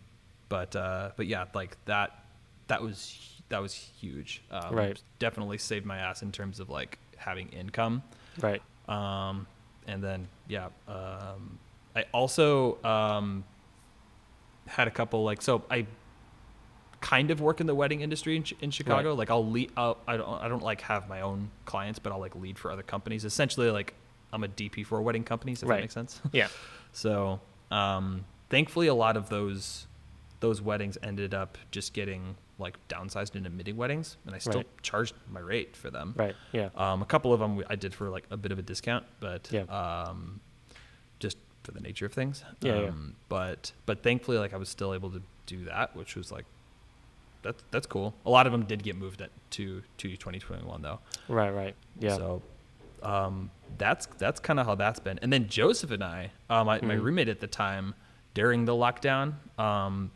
[0.50, 2.22] but uh, but yeah, like that
[2.66, 4.42] that was that was huge.
[4.50, 5.02] Um, Right.
[5.20, 8.02] Definitely saved my ass in terms of like having income.
[8.42, 8.60] Right.
[8.90, 9.46] Um,
[9.86, 11.58] and then yeah, um,
[11.94, 13.44] I also um,
[14.66, 15.86] had a couple like so I
[17.00, 19.10] kind of work in the wedding industry in, in Chicago.
[19.10, 19.18] Right.
[19.18, 19.72] Like I'll lead.
[19.76, 20.42] I'll, I don't.
[20.42, 23.24] I don't like have my own clients, but I'll like lead for other companies.
[23.24, 23.94] Essentially, like
[24.32, 25.62] I'm a DP for wedding companies.
[25.62, 25.76] If Right.
[25.76, 26.20] that makes sense.
[26.32, 26.48] Yeah.
[26.92, 29.86] so um, thankfully, a lot of those
[30.40, 34.82] those weddings ended up just getting like downsized into midi weddings, and I still Right.
[34.82, 36.14] charged my rate for them.
[36.16, 36.34] Right.
[36.52, 36.68] Yeah.
[36.76, 39.48] Um, a couple of them I did for like a bit of a discount, but
[39.50, 39.62] Yeah.
[39.62, 40.40] um,
[41.74, 42.44] the nature of things.
[42.60, 42.88] Yeah, yeah.
[42.88, 46.44] um, But but thankfully, like I was still able to do that, which was like
[47.42, 48.14] that's that's cool.
[48.26, 50.98] A lot of them did get moved at, to to 2021 though.
[51.28, 51.50] Right.
[51.50, 51.74] Right.
[51.98, 52.16] Yeah.
[52.16, 52.42] So
[53.02, 55.18] um, that's that's kind of how that's been.
[55.20, 57.02] And then Joseph and I, um, I my Mhm.
[57.02, 57.94] roommate at the time,
[58.34, 60.10] during the lockdown, um,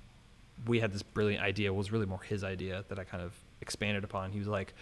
[0.67, 1.69] we had this brilliant idea.
[1.71, 4.33] It was really more his idea that I kind of expanded upon.
[4.33, 4.75] He was like,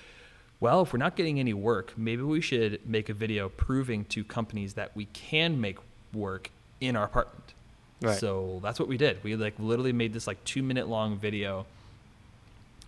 [0.58, 4.24] "Well, if we're not getting any work, maybe we should make a video proving to
[4.24, 5.78] companies that we can make
[6.12, 6.50] work
[6.88, 7.54] in our apartment."
[8.00, 8.18] Right.
[8.18, 9.22] So that's what we did.
[9.22, 11.66] We like literally made this like two minute long video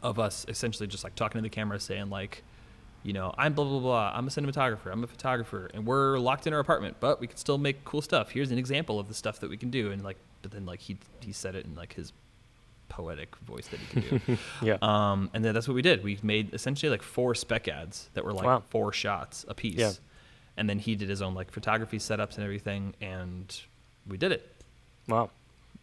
[0.02, 2.42] of us essentially just like talking to the camera saying like
[3.02, 6.46] you know i'm blah blah blah i'm a cinematographer i'm a photographer and we're locked
[6.46, 9.14] in our apartment but we can still make cool stuff here's an example of the
[9.14, 11.74] stuff that we can do and like but then like he he said it in
[11.74, 12.12] like his
[12.90, 14.76] poetic voice that he can do yeah.
[14.82, 18.24] um and then that's what we did we made essentially like four spec ads that
[18.26, 18.62] were like Wow.
[18.68, 19.92] four shots a piece Yeah.
[20.58, 23.58] and then he did his own like photography setups and everything and
[24.08, 24.62] we did it
[25.08, 25.30] wow.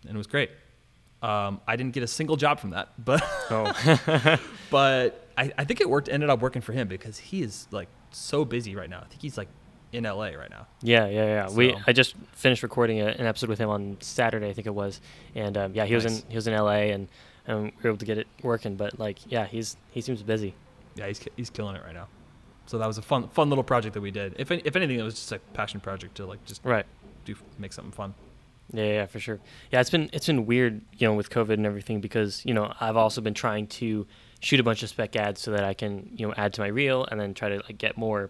[0.03, 0.51] and it was great
[1.21, 4.37] um, i didn't get a single job from that but Oh.
[4.69, 7.89] but I, I think it worked ended up working for him because he is like
[8.11, 8.99] so busy right now.
[8.99, 9.49] I think he's like
[9.91, 10.67] in LA right now.
[10.81, 11.49] Yeah, yeah, yeah.
[11.51, 14.73] We I just finished recording a, an episode with him on Saturday, I think it
[14.73, 15.01] was,
[15.35, 17.07] and um, yeah, he was in he was in LA, and
[17.47, 18.75] um, we were able to get it working.
[18.75, 20.55] But like, yeah, he's he seems busy.
[20.95, 22.07] Yeah, he's he's killing it right now.
[22.67, 24.35] So that was a fun fun little project that we did.
[24.37, 26.85] If if anything, it was just a passion project to like just Right.
[27.25, 28.13] Do make something fun.
[28.73, 29.39] Yeah, yeah, for sure.
[29.71, 32.73] Yeah, it's been it's been weird, you know, with COVID and everything because you know
[32.79, 34.07] I've also been trying to
[34.39, 36.67] shoot a bunch of spec ads so that I can you know add to my
[36.67, 38.29] reel and then try to like get more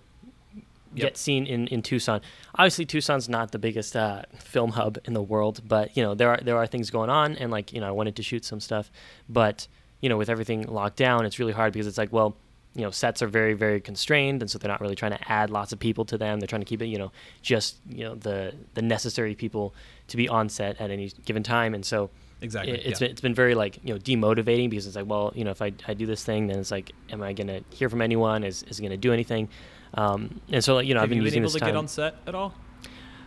[0.93, 1.01] Yep.
[1.01, 2.19] get seen in, in Tucson.
[2.55, 6.29] Obviously, Tucson's not the biggest uh, film hub in the world, but you know there
[6.31, 8.59] are there are things going on, and like you know I wanted to shoot some
[8.59, 8.91] stuff,
[9.29, 9.67] but
[10.01, 12.35] you know with everything locked down, it's really hard because it's like well.
[12.73, 15.49] You know, sets are very, very constrained, and so they're not really trying to add
[15.49, 16.39] lots of people to them.
[16.39, 19.73] They're trying to keep it, you know, just you know the the necessary people
[20.07, 21.73] to be on set at any given time.
[21.73, 22.09] And so
[22.43, 22.73] Exactly.
[22.73, 23.07] it, has yeah.
[23.07, 25.61] been it's been very like you know demotivating because it's like well you know if
[25.61, 28.63] I, I do this thing then it's like am I gonna hear from anyone is
[28.63, 29.47] is it gonna do anything
[29.93, 31.59] um, and so like, you know Have I've been you been using able this to
[31.59, 32.55] time get on set at all?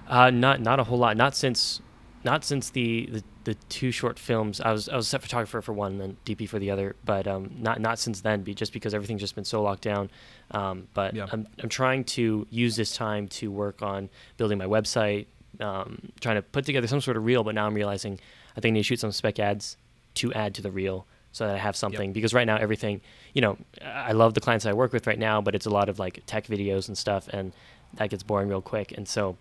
[0.09, 1.81] uh, not not a whole lot not since
[2.25, 5.73] not since the, the the two short films I was I was set photographer for
[5.73, 8.73] one and then DP for the other but um, not not since then be just
[8.73, 10.11] because everything's just been so locked down.
[10.51, 11.27] Um, but Yeah.
[11.31, 15.27] I'm I'm trying to use this time to work on building my website
[15.61, 18.19] um, trying to put together some sort of reel but now I'm realizing
[18.57, 19.77] I think I need to shoot some spec ads
[20.15, 22.13] to add to the reel so that I have something.
[22.13, 23.01] Because right now everything
[23.35, 25.89] you know I love the clients I work with right now but it's a lot
[25.89, 27.53] of like tech videos and stuff and
[27.95, 28.93] that gets boring real quick.
[28.97, 29.37] And so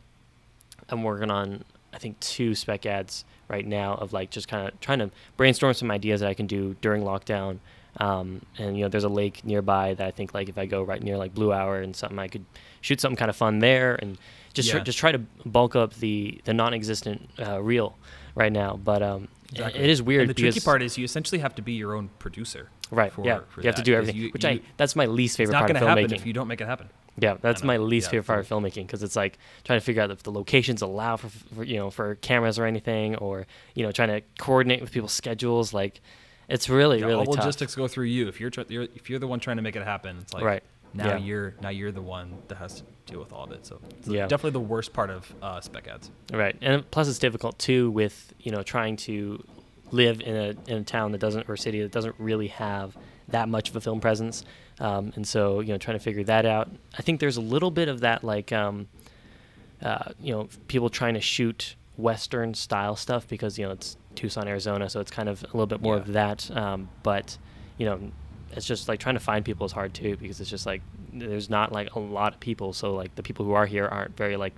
[0.89, 1.63] I'm working on
[1.94, 5.74] I think two spec ads right now of like just kind of trying to brainstorm
[5.74, 7.60] some ideas that I can do during lockdown.
[7.98, 10.82] Um, and you know, there's a lake nearby that I think like if I go
[10.92, 12.46] right near like Blue Hour and something, I could
[12.82, 14.18] shoot something kind of fun there and
[14.54, 14.84] just try, Yeah.
[14.89, 17.89] just try to bulk up the the non-existent uh, reel
[18.36, 18.72] right now.
[18.92, 19.82] But um, Exactly.
[19.84, 20.22] it is weird.
[20.22, 22.70] And the tricky part is you essentially have to be your own producer.
[22.92, 23.12] right?
[23.12, 25.34] for- yeah, for you have to do everything, you- which you- I that's my least
[25.34, 26.16] It's favorite not part going of to happen filmmaking.
[26.16, 26.89] if you don't make it happen.
[27.18, 30.02] Yeah, that's my least Yeah, favorite part of filmmaking because it's like trying to figure
[30.02, 33.84] out if the locations allow for, for you know for cameras or anything, or you
[33.84, 35.74] know trying to coordinate with people's schedules.
[35.74, 36.02] Like,
[36.50, 37.46] it's really Yeah, really all tough.
[37.46, 38.28] logistics go through you.
[38.28, 40.44] If you're, tr- you're if you're the one trying to make it happen, it's like
[40.44, 40.63] Right.
[40.94, 41.18] now Yeah.
[41.18, 43.66] you're now you're the one that has to deal with all of it.
[43.66, 44.28] So it's Yeah.
[44.28, 46.10] definitely the worst part of uh, spec ads.
[46.32, 49.44] Right, and plus it's difficult too with you know trying to
[49.92, 52.98] live in a in a town that doesn't or city that doesn't really have
[53.30, 54.44] that much of a film presence,
[54.80, 56.70] um, and so you know trying to figure that out.
[56.98, 58.88] I think there's a little bit of that like um,
[59.82, 64.48] uh, you know people trying to shoot western style stuff because you know it's Tucson,
[64.48, 66.02] Arizona, so it's kind of a little bit more Yeah.
[66.02, 66.52] of that.
[66.58, 67.38] Um, but
[67.78, 68.00] you know,
[68.52, 70.82] it's just like trying to find people is hard too because it's just like
[71.13, 72.73] there's not like a lot of people.
[72.73, 74.54] So like the people who are here aren't very like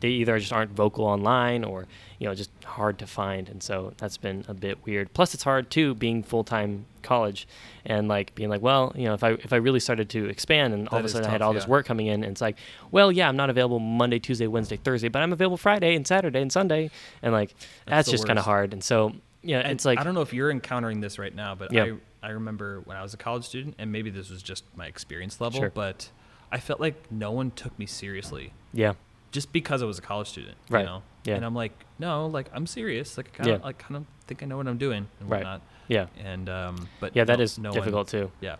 [0.00, 1.86] they either just aren't vocal online or
[2.18, 5.42] you know just hard to find and so that's been a bit weird plus it's
[5.42, 7.48] hard too being full-time college
[7.84, 10.72] and like being like well you know if i if i really started to expand
[10.72, 12.40] and all of a sudden i had tough, all this work coming in and it's
[12.40, 12.56] like
[12.90, 16.40] well yeah i'm not available monday tuesday wednesday thursday but i'm available friday and saturday
[16.40, 16.90] and sunday
[17.22, 17.54] and like
[17.86, 20.22] that's, the just kind of hard and so yeah And it's like I don't know
[20.22, 21.94] if you're encountering this right now, but Yeah.
[22.22, 25.40] I remember when I was a college student, and maybe this was just my experience
[25.40, 25.70] level, Sure.
[25.70, 26.10] but
[26.50, 28.94] I felt like no one took me seriously yeah
[29.30, 30.56] just because I was a college student.
[30.70, 30.80] Right.
[30.80, 31.02] You know?
[31.24, 31.34] Yeah.
[31.34, 33.18] And I'm like, no, like I'm serious.
[33.18, 33.64] Like I kind of Yeah.
[33.66, 35.38] like kind of think I know what I'm doing and Right.
[35.40, 35.60] whatnot.
[35.88, 38.56] yeah And um, but yeah that no- is no one- difficult too Yeah.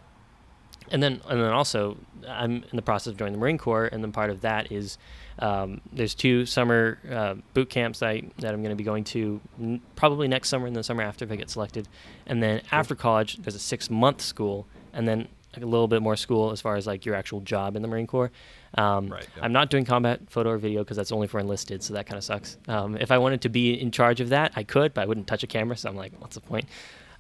[0.90, 1.96] and then and then also
[2.28, 4.98] I'm in the process of joining the Marine Corps, and then part of that is
[5.38, 9.04] um, there's two summer uh, boot camps that, I, that I'm going to be going
[9.04, 11.88] to n- probably next summer and the summer after if I get selected,
[12.26, 16.14] and then after college there's a six month school, and then a little bit more
[16.14, 18.30] school as far as like your actual job in the Marine Corps.
[18.74, 19.44] Um, Right, yeah.
[19.44, 22.18] I'm not doing combat photo or video because that's only for enlisted, so that kind
[22.18, 22.58] of sucks.
[22.68, 25.26] Um, if I wanted to be in charge of that, I could, but I wouldn't
[25.26, 26.66] touch a camera, so I'm like, what's the point?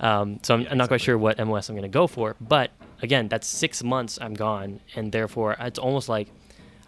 [0.00, 2.36] Um, so I'm, Yeah, I'm not quite sure what MOS I'm going to go for.
[2.40, 2.70] But
[3.02, 6.28] again, that's six months I'm gone, and therefore it's almost like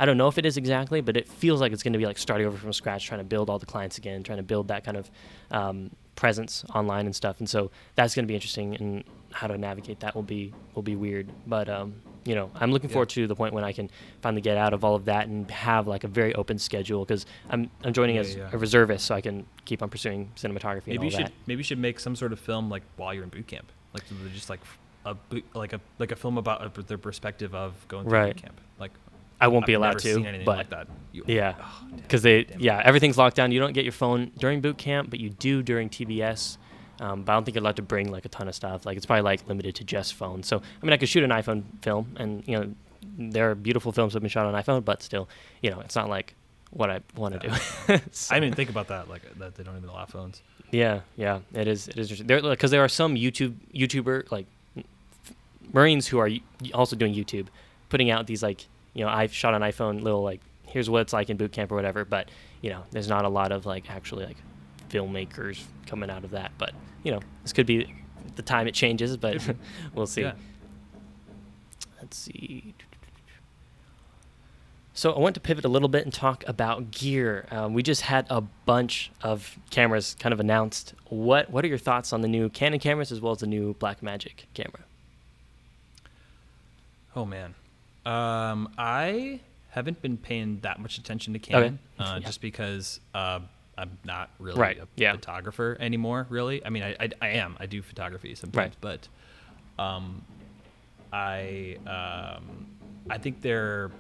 [0.01, 2.07] I don't know if it is exactly, but it feels like it's going to be
[2.07, 4.69] like starting over from scratch, trying to build all the clients again, trying to build
[4.69, 5.11] that kind of
[5.51, 7.39] um, presence online and stuff.
[7.39, 10.83] And so that's going to be interesting, and how to navigate that will be will
[10.83, 11.29] be weird.
[11.47, 12.95] But um, you know, I'm looking Yeah.
[12.95, 13.91] forward to the point when I can
[14.23, 17.27] finally get out of all of that and have like a very open schedule because
[17.51, 18.49] I'm I'm joining Yeah, as yeah.
[18.53, 21.33] a reservist, so I can keep on pursuing cinematography and Maybe all you should that.
[21.47, 24.05] maybe you should make some sort of film like while you're in boot camp, like
[24.33, 24.61] just like
[25.05, 28.35] a boot, like a like a film about uh, the perspective of going through Right.
[28.35, 28.61] boot camp.
[28.79, 28.93] Like
[29.41, 30.89] I won't I've be allowed to, but like that.
[31.13, 31.55] You- yeah.
[31.61, 33.51] oh, because they Damn yeah everything's locked down.
[33.53, 36.57] You don't get your phone during boot camp, but you do during TBS.
[37.01, 38.85] Um, but I don't think you're allowed to bring like a ton of stuff.
[38.85, 40.47] Like it's probably like limited to just phones.
[40.47, 42.75] So I mean, I could shoot an iPhone film, and you know,
[43.19, 45.29] there are beautiful films that have been shot on iPhone, but still,
[45.63, 46.35] you know, it's not like
[46.71, 47.59] what I want to Yeah.
[47.97, 48.03] do.
[48.13, 49.09] So- I didn't think about that.
[49.09, 50.43] Like that they don't even allow phones.
[50.71, 51.89] yeah, yeah, it is.
[51.89, 54.47] It is because there are some YouTube YouTuber like
[55.73, 56.41] Marines who are y-
[56.75, 57.47] also doing YouTube,
[57.89, 58.67] putting out these like
[59.01, 61.73] you know I've shot on iPhone little like here's what it's like in boot camp
[61.73, 62.05] or whatever.
[62.05, 64.37] But you know, there's not a lot of like actually like
[64.91, 66.53] filmmakers coming out of that.
[66.59, 67.95] But you know, this could be
[68.37, 69.43] the time it changes, but
[69.95, 70.21] we'll see.
[70.21, 70.35] Yeah.
[71.99, 72.75] Let's see.
[74.93, 77.47] So I want to pivot a little bit and talk about gear.
[77.51, 80.93] Um, we just had a bunch of cameras kind of announced.
[81.09, 83.73] What What are your thoughts on the new Canon cameras as well as the new
[83.73, 84.81] Blackmagic camera?
[87.17, 87.55] Oh man,
[88.07, 92.27] um, I haven't been paying that much attention to Canon, uh, Yeah.
[92.27, 93.41] just because uh,
[93.79, 95.13] I'm not really Right, a yeah.
[95.13, 96.27] photographer anymore.
[96.29, 97.57] Really, I mean, I, I, I am.
[97.61, 99.09] I do photography sometimes, but
[99.79, 100.25] um,
[101.13, 102.67] I um,
[103.09, 103.91] I think they're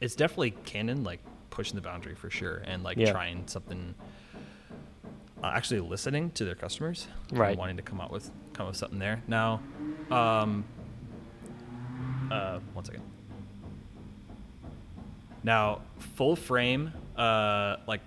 [0.00, 3.10] it's definitely Canon like pushing the boundary for sure, and like Yeah.
[3.12, 3.94] trying something.
[5.42, 7.58] Uh, actually, listening to their customers, and Right.
[7.58, 9.60] Wanting to come out with come up with something there now.
[10.10, 10.64] Um,
[12.30, 13.02] uh, one second.
[15.44, 18.00] Now, full frame, uh, like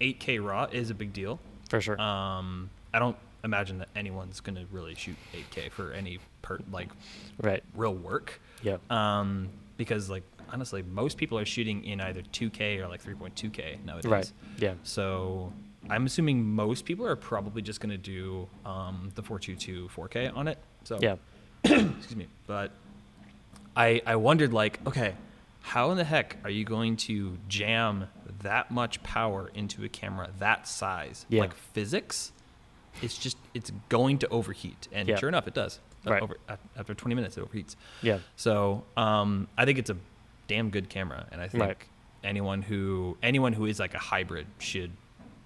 [0.00, 1.38] 8K RAW is a big deal.
[1.70, 1.98] For sure.
[2.00, 6.88] Um, I don't imagine that anyone's gonna really shoot 8K for any per like
[7.42, 7.62] right.
[7.74, 8.40] real work.
[8.62, 8.78] Yeah.
[8.90, 14.10] Um, because like honestly, most people are shooting in either 2K or like 3.2K nowadays.
[14.10, 14.32] Right.
[14.58, 14.74] Yeah.
[14.82, 15.52] So
[15.88, 20.58] I'm assuming most people are probably just gonna do um, the 422 4K on it.
[20.82, 21.16] So Yeah.
[21.64, 22.72] excuse me but
[23.74, 25.14] i i wondered like okay
[25.68, 28.06] how in the heck are you going to jam
[28.42, 31.40] that much power into a camera that size Yeah.
[31.40, 32.32] like physics
[33.02, 35.16] it's just it's going to overheat and Yeah.
[35.16, 36.22] sure enough it does Right.
[36.22, 36.36] over,
[36.76, 38.18] after 20 minutes it overheats Yeah.
[38.36, 39.96] so um, i think it's a
[40.48, 41.78] damn good camera and i think Right.
[42.22, 44.90] anyone who anyone who is like a hybrid should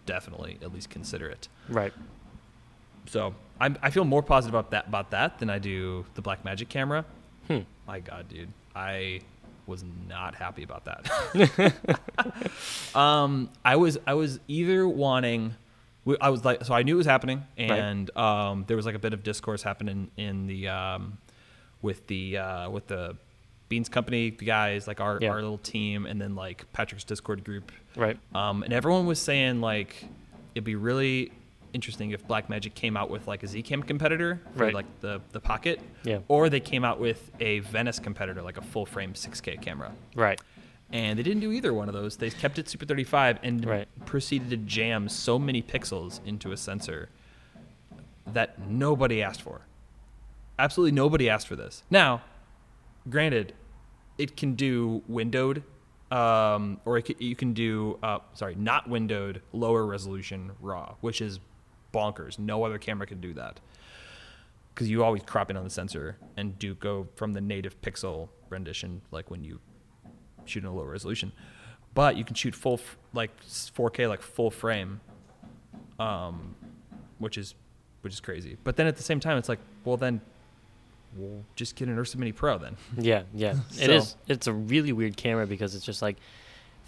[0.05, 1.93] definitely at least consider it Right.
[3.07, 6.69] so I'm, I feel more positive about that about that than I do the Blackmagic
[6.69, 7.05] camera.
[7.49, 7.61] Hmm.
[7.89, 9.21] My God, dude, I
[9.69, 11.73] was not happy about that.
[12.95, 15.55] um, I was I was either wanting,
[16.21, 18.99] I was like, so I knew it was happening, and um, there was like a
[18.99, 21.19] bit of discourse happening in the um,
[21.83, 23.17] with the uh, with the
[23.69, 25.31] Beans Company guys, like our Yeah.
[25.31, 28.19] our little team, and then like Patrick's Discord group, Right.
[28.35, 30.05] um, and everyone was saying like
[30.55, 31.31] it'd be really
[31.73, 34.75] interesting if Blackmagic came out with like a Zcam competitor for Right.
[34.75, 36.21] like the the pocket, Yeah.
[36.29, 39.93] or they came out with a Venice competitor like a full frame 6K camera.
[40.15, 40.41] Right.
[40.91, 42.17] And they didn't do either one of those.
[42.17, 43.89] They kept it Super 35 and Right.
[44.07, 47.11] proceeded to jam so many pixels into a sensor
[48.27, 49.63] that nobody asked for.
[50.59, 51.83] Absolutely nobody asked for this.
[51.91, 52.23] Now,
[53.09, 53.55] granted,
[54.17, 55.63] it can do windowed,
[56.11, 61.21] um, or it can, you can do, uh, sorry, not windowed, lower resolution RAW, which
[61.21, 61.39] is
[61.99, 62.39] bonkers.
[62.39, 63.61] No other camera can do that
[64.75, 68.29] because you always crop in on the sensor and do go from the native pixel
[68.49, 69.59] rendition, like when you
[70.45, 71.33] shoot in a low resolution.
[71.95, 75.01] But you can shoot full, f- like 4K, like full frame,
[75.99, 76.55] um,
[77.19, 77.55] which is
[78.03, 78.57] which is crazy.
[78.63, 80.21] But then at the same time, it's like, well, then
[81.17, 82.77] we'll just get an Ursa Mini Pro then.
[82.97, 83.57] Yeah, yeah.
[83.71, 84.17] It So- is.
[84.29, 86.17] It's a really weird camera because it's just like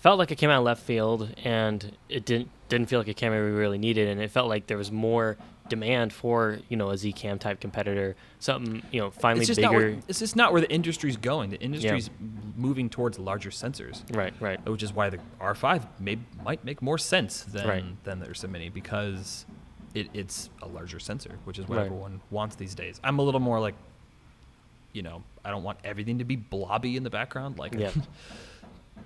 [0.01, 3.15] felt like it came out of left field, and it didn't didn't feel like a
[3.15, 5.37] camera we really needed, and it felt like there was more
[5.69, 9.71] demand for you know a Zcam type competitor, something you know finally it's just not
[9.73, 9.91] bigger.
[9.93, 11.51] where, it's just not where the industry's going.
[11.51, 12.11] The industry's
[12.57, 14.03] moving towards larger sensors.
[14.17, 18.05] Right, right, which is why the R5 may, might make more sense than Right.
[18.05, 19.47] than the Ursa Mini because
[19.95, 21.87] it, it's a larger sensor, which is what Right.
[21.87, 23.01] everyone wants these days.
[23.03, 23.75] I'm a little more like,
[24.93, 27.91] you know, I don't want everything to be blobby in the background, like, Yeah.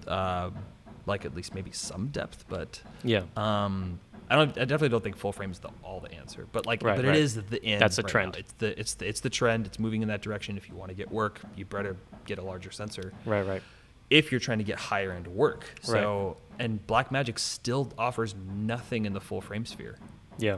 [0.06, 0.50] uh,
[1.06, 4.50] like at least maybe some depth, but yeah, um, I don't.
[4.50, 7.04] I definitely don't think full frame is the, all the answer, but like, Right, but
[7.04, 7.14] right.
[7.14, 7.80] it is the end.
[7.80, 8.32] That's the right trend.
[8.32, 8.38] now.
[8.38, 9.66] It's the it's the it's the trend.
[9.66, 10.56] It's moving in that direction.
[10.56, 13.62] If you want to get work, you better get a larger sensor right, right.
[14.08, 15.74] if you're trying to get higher end work.
[15.82, 19.98] So and Blackmagic still offers nothing in the full frame sphere.
[20.38, 20.56] Yeah,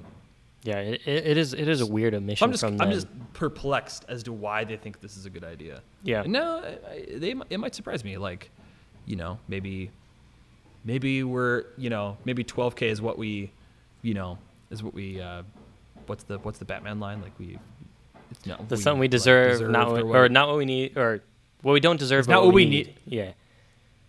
[0.63, 0.79] yeah.
[0.79, 2.91] It, it is it is a weird omission I'm just I'm them.
[2.93, 5.83] just perplexed as to why they think this is a good idea.
[6.03, 6.23] Yeah.
[6.27, 6.63] No,
[7.13, 8.17] they it might surprise me.
[8.17, 8.51] Like,
[9.07, 9.91] you know, maybe
[10.87, 13.51] maybe we're you know maybe 12k is what we
[14.03, 14.39] you know
[14.71, 15.43] is what we uh,
[16.07, 17.59] what's the what's the Batman line like we.
[18.31, 20.97] It's not That's something we like, deserve, not what, or or not what we need,
[20.97, 21.21] or
[21.63, 22.21] what we don't deserve.
[22.21, 22.95] It's not what we we need.
[23.05, 23.33] Yeah,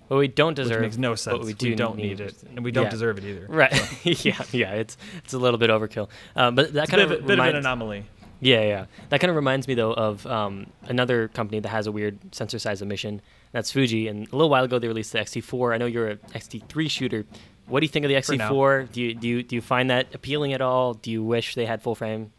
[0.08, 0.78] what we don't deserve.
[0.82, 1.38] which makes no sense.
[1.40, 2.90] we We, do don't need need it, and we don't Yeah.
[2.90, 3.46] deserve it either.
[3.50, 3.72] Right.
[4.26, 4.72] yeah, yeah.
[4.74, 6.10] It's it's a little bit overkill.
[6.36, 8.06] Um, but that It's a kind bit, of a- bit of an reminds, anomaly.
[8.40, 8.86] yeah, yeah.
[9.10, 12.58] That kind of reminds me though of um, another company that has a weird sensor
[12.58, 13.22] size emission.
[13.52, 14.08] That's Fuji.
[14.08, 15.74] And a little while ago they released the XT4.
[15.74, 17.26] I know you're a XT3 shooter.
[17.68, 18.52] What do you think of the For now.
[18.52, 18.92] XT4?
[18.92, 20.94] Do you do you, do you find that appealing at all?
[20.94, 22.32] Do you wish they had full frame?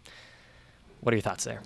[1.01, 1.63] What are your thoughts there?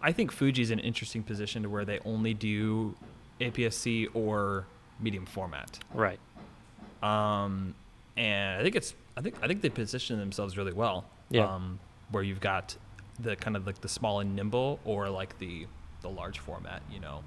[0.00, 2.94] I think Fuji's in an interesting position to where they only do
[3.40, 4.66] APS-C or
[5.00, 5.78] medium format.
[5.94, 6.18] Right.
[7.02, 7.74] Um,
[8.16, 11.04] and I think it's I think I think they position themselves really well.
[11.30, 11.46] Yeah.
[11.46, 11.78] Um,
[12.10, 12.76] where you've got
[13.18, 15.66] the kind of like the small and nimble, or like the
[16.02, 16.82] the large format.
[16.90, 17.22] You know,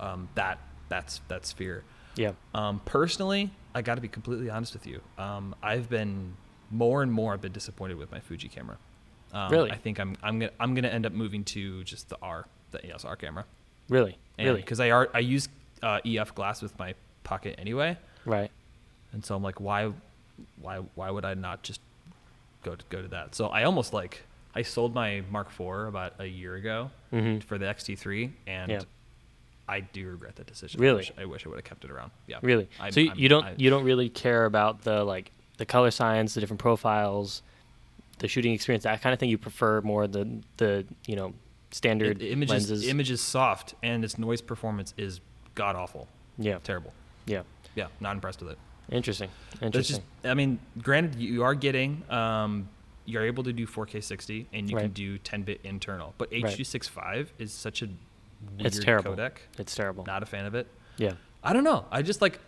[0.00, 1.82] um, that that's that sphere.
[2.16, 2.32] Yeah.
[2.54, 5.00] Um, personally, I got to be completely honest with you.
[5.18, 6.34] Um, I've been
[6.70, 7.32] more and more.
[7.34, 8.78] I've been disappointed with my Fuji camera.
[9.32, 9.70] Um, Really?
[9.70, 12.84] I think I'm I'm gonna I'm gonna end up moving to just the R, the
[12.86, 13.44] EOS R camera.
[13.88, 14.16] Really.
[14.38, 14.60] really.
[14.60, 15.48] Because I are I use
[15.82, 16.94] uh, EF glass with my
[17.24, 18.50] pocket anyway, Right.
[19.12, 19.92] and so I'm like, why,
[20.60, 21.80] why, why would I not just
[22.62, 23.34] go to go to that?
[23.34, 24.22] So I almost like
[24.54, 27.42] I sold my Mark IV about a year ago Mhm.
[27.42, 28.80] for the XT3, and Yeah.
[29.68, 30.80] I do regret that decision.
[30.80, 30.94] Really?
[30.94, 32.12] I wish I, wish I would have kept it around.
[32.26, 32.38] Yeah.
[32.42, 32.68] Really.
[32.80, 35.66] I'm- so you, I'm- you don't I- you don't really care about the like the
[35.66, 37.42] color science, the different profiles,
[38.18, 39.28] the shooting experience, that kind of thing.
[39.30, 41.34] You prefer more the the you know
[41.72, 42.84] standard the image lenses.
[42.84, 45.20] is, image is soft, and its noise performance is
[45.54, 46.06] god awful,
[46.38, 46.58] yeah.
[46.62, 46.92] terrible.
[47.26, 47.42] Yeah.
[47.74, 48.58] Yeah, not impressed with it.
[48.90, 49.28] Interesting.
[49.60, 49.96] Interesting.
[49.96, 52.68] just, I mean, granted, you are getting, um,
[53.04, 56.14] you're able to do 4K 60, and you can do 10-bit internal.
[56.16, 56.44] But Right.
[56.46, 57.88] H.265 is such a
[58.58, 59.14] It's terrible.
[59.14, 59.32] codec.
[59.58, 60.04] it's terrible.
[60.06, 60.66] Not a fan of it.
[60.96, 61.12] yeah.
[61.44, 61.84] I don't know.
[61.92, 62.40] I just like,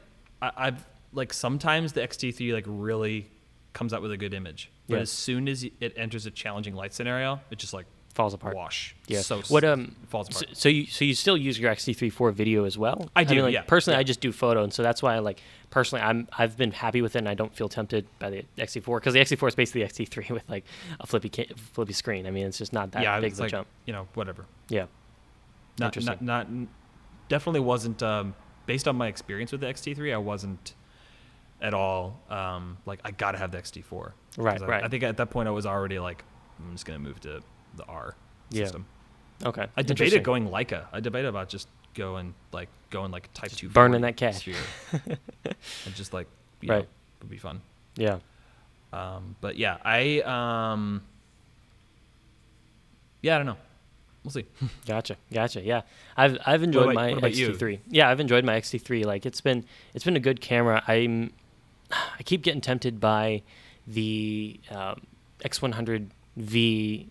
[0.43, 3.29] I, I've like sometimes the XT3 like really
[3.73, 5.03] comes out with a good image, but Yeah.
[5.03, 8.57] as soon as it enters a challenging light scenario, it just like Falls apart.
[8.57, 8.97] wash.
[9.07, 9.21] Yeah.
[9.21, 10.49] So what um falls apart.
[10.57, 13.09] so you so you still use your XT3 for video as well?
[13.15, 14.01] I do, mean, like, yeah, Personally, yeah.
[14.01, 17.01] I just do photo, and so that's why I like personally I'm I've been happy
[17.01, 19.85] with it, and I don't feel tempted by the XT4 because the XT4 is basically
[19.85, 20.65] the XT3 with like
[20.99, 22.27] a flippy ca- flippy screen.
[22.27, 23.69] I mean, it's just not that yeah, big of a like jump.
[23.87, 24.47] you know whatever.
[24.69, 24.87] Yeah.
[25.79, 26.49] Not, not, not
[27.29, 28.35] definitely wasn't um,
[28.67, 30.13] based on my experience with the XT3.
[30.15, 30.75] I wasn't
[31.61, 34.13] at all um, like I gotta have the XT4.
[34.37, 34.85] Right, I, right.
[34.85, 36.23] I think at that point I was already like
[36.59, 37.41] I'm just gonna move to
[37.77, 38.15] the R
[38.51, 38.65] Yeah.
[38.65, 38.87] system.
[39.45, 39.67] Okay.
[39.77, 40.87] I debated going Leica.
[40.93, 44.37] I debated about just going like going like Type Just Two burning that cash.
[44.39, 44.57] sphere.
[44.93, 46.27] and just like
[46.61, 46.83] you Right.
[46.83, 46.89] know,
[47.21, 47.61] would be fun.
[47.97, 48.19] Yeah.
[48.93, 51.03] Um, but yeah, I um,
[53.23, 53.57] yeah, I don't know.
[54.35, 54.47] We'll see.
[54.87, 55.63] Gotcha, gotcha.
[55.63, 55.83] Yeah,
[56.15, 57.49] I've I've enjoyed about- my what about you?
[57.51, 57.79] XT3.
[57.89, 59.07] Yeah, I've enjoyed my XT3.
[59.07, 59.65] Like it's been
[59.95, 60.83] it's been a good camera.
[60.87, 61.33] I'm
[61.91, 63.41] I keep getting tempted by
[63.87, 65.01] the um,
[65.43, 67.07] X100V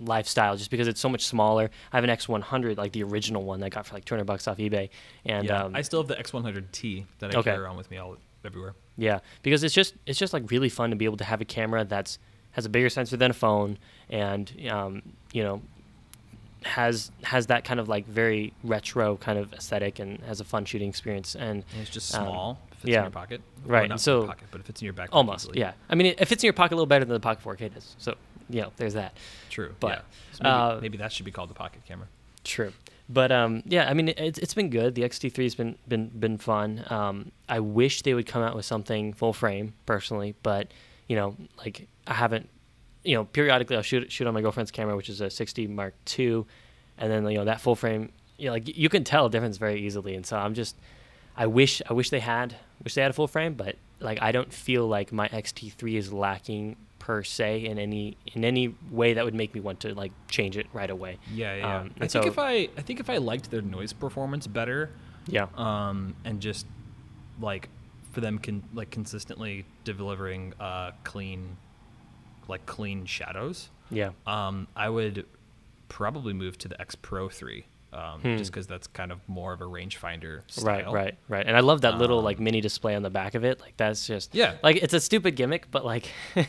[0.00, 1.70] lifestyle just because it's so much smaller.
[1.92, 4.48] I have an X100, like the original one that I got for like 200 bucks
[4.48, 4.88] off eBay,
[5.26, 7.50] and yeah, um, I still have the X100T that I Okay.
[7.50, 8.74] carry around with me all everywhere.
[8.96, 11.44] Yeah, because it's just it's just like really fun to be able to have a
[11.44, 12.18] camera that's
[12.52, 13.78] has a bigger sensor than a phone,
[14.08, 15.60] and um, you know
[16.64, 20.64] has has that kind of like very retro kind of aesthetic and has a fun
[20.64, 22.58] shooting experience and And it's just Um, small.
[22.70, 22.98] fits yeah.
[22.98, 23.40] in your pocket.
[23.66, 25.08] Right, Well, so- in your pocket, but it fits in your backpack.
[25.12, 25.60] almost easily.
[25.60, 25.72] yeah.
[25.88, 27.72] I mean, it, it fits in your pocket a little better than the Pocket 4K
[27.74, 27.94] does.
[27.98, 28.14] So
[28.50, 29.16] you know, there's that.
[29.48, 29.74] True.
[29.80, 30.00] But, yeah.
[30.32, 32.08] So maybe, uh, maybe that should be called the pocket camera.
[32.44, 32.72] True.
[33.08, 34.94] But um, yeah, I mean, it, it's it's been good.
[34.94, 36.84] The XT3 has been been been fun.
[36.90, 40.34] Um, I wish they would come out with something full frame, personally.
[40.42, 40.68] But
[41.08, 42.48] you know, like I haven't.
[43.04, 45.94] You know, periodically I'll shoot shoot on my girlfriend's camera, which is a 6D Mark
[46.18, 46.44] II,
[46.98, 48.10] and then you know that full frame.
[48.38, 50.14] You know, like you can tell a difference very easily.
[50.16, 50.76] And so I'm just,
[51.36, 54.32] I wish I wish they had wish they had a full frame, but like I
[54.32, 59.24] don't feel like my XT3 is lacking per se in any in any way that
[59.24, 61.18] would make me want to like change it right away.
[61.32, 61.78] Yeah, yeah.
[61.80, 64.90] Um, I think so- if I I think if I liked their noise performance better,
[65.26, 65.48] Yeah.
[65.56, 66.66] um, and just
[67.40, 67.68] like
[68.12, 71.56] for them can like consistently delivering uh clean,
[72.48, 74.10] like clean shadows, Yeah.
[74.26, 75.26] um, I would
[75.88, 78.36] probably move to the X Pro three, um, Hmm.
[78.36, 80.66] just because that's kind of more of a rangefinder style.
[80.66, 81.46] Right, right, right.
[81.46, 83.60] And I love that little like Um, mini display on the back of it.
[83.60, 84.54] Like that's just Yeah.
[84.62, 86.08] Like it's a stupid gimmick, but like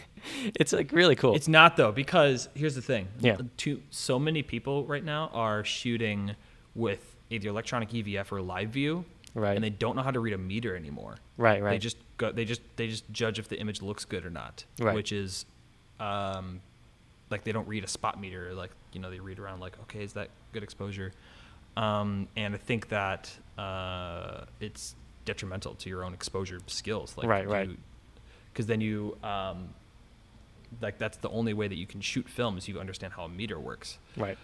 [0.55, 1.35] it's like really cool.
[1.35, 3.07] It's not though because here's the thing.
[3.19, 3.37] Yeah.
[3.57, 6.35] Too, so many people right now are shooting
[6.73, 9.53] with either electronic EVF or live view, Right.
[9.55, 11.17] And they don't know how to read a meter anymore.
[11.35, 11.71] right, right.
[11.71, 12.31] They just go.
[12.31, 14.63] They just they just judge if the image looks good or not.
[14.79, 14.95] Right.
[14.95, 15.45] Which is,
[15.99, 16.61] um,
[17.29, 18.53] like they don't read a spot meter.
[18.53, 21.11] Like you know they read around like okay is that good exposure,
[21.77, 27.15] um, and I think that uh, it's detrimental to your own exposure skills.
[27.17, 27.69] Like Right, right.
[28.51, 29.69] Because then you um,
[30.81, 33.29] like that's the only way that you can shoot film is you understand how a
[33.29, 33.97] meter works.
[34.17, 34.37] right.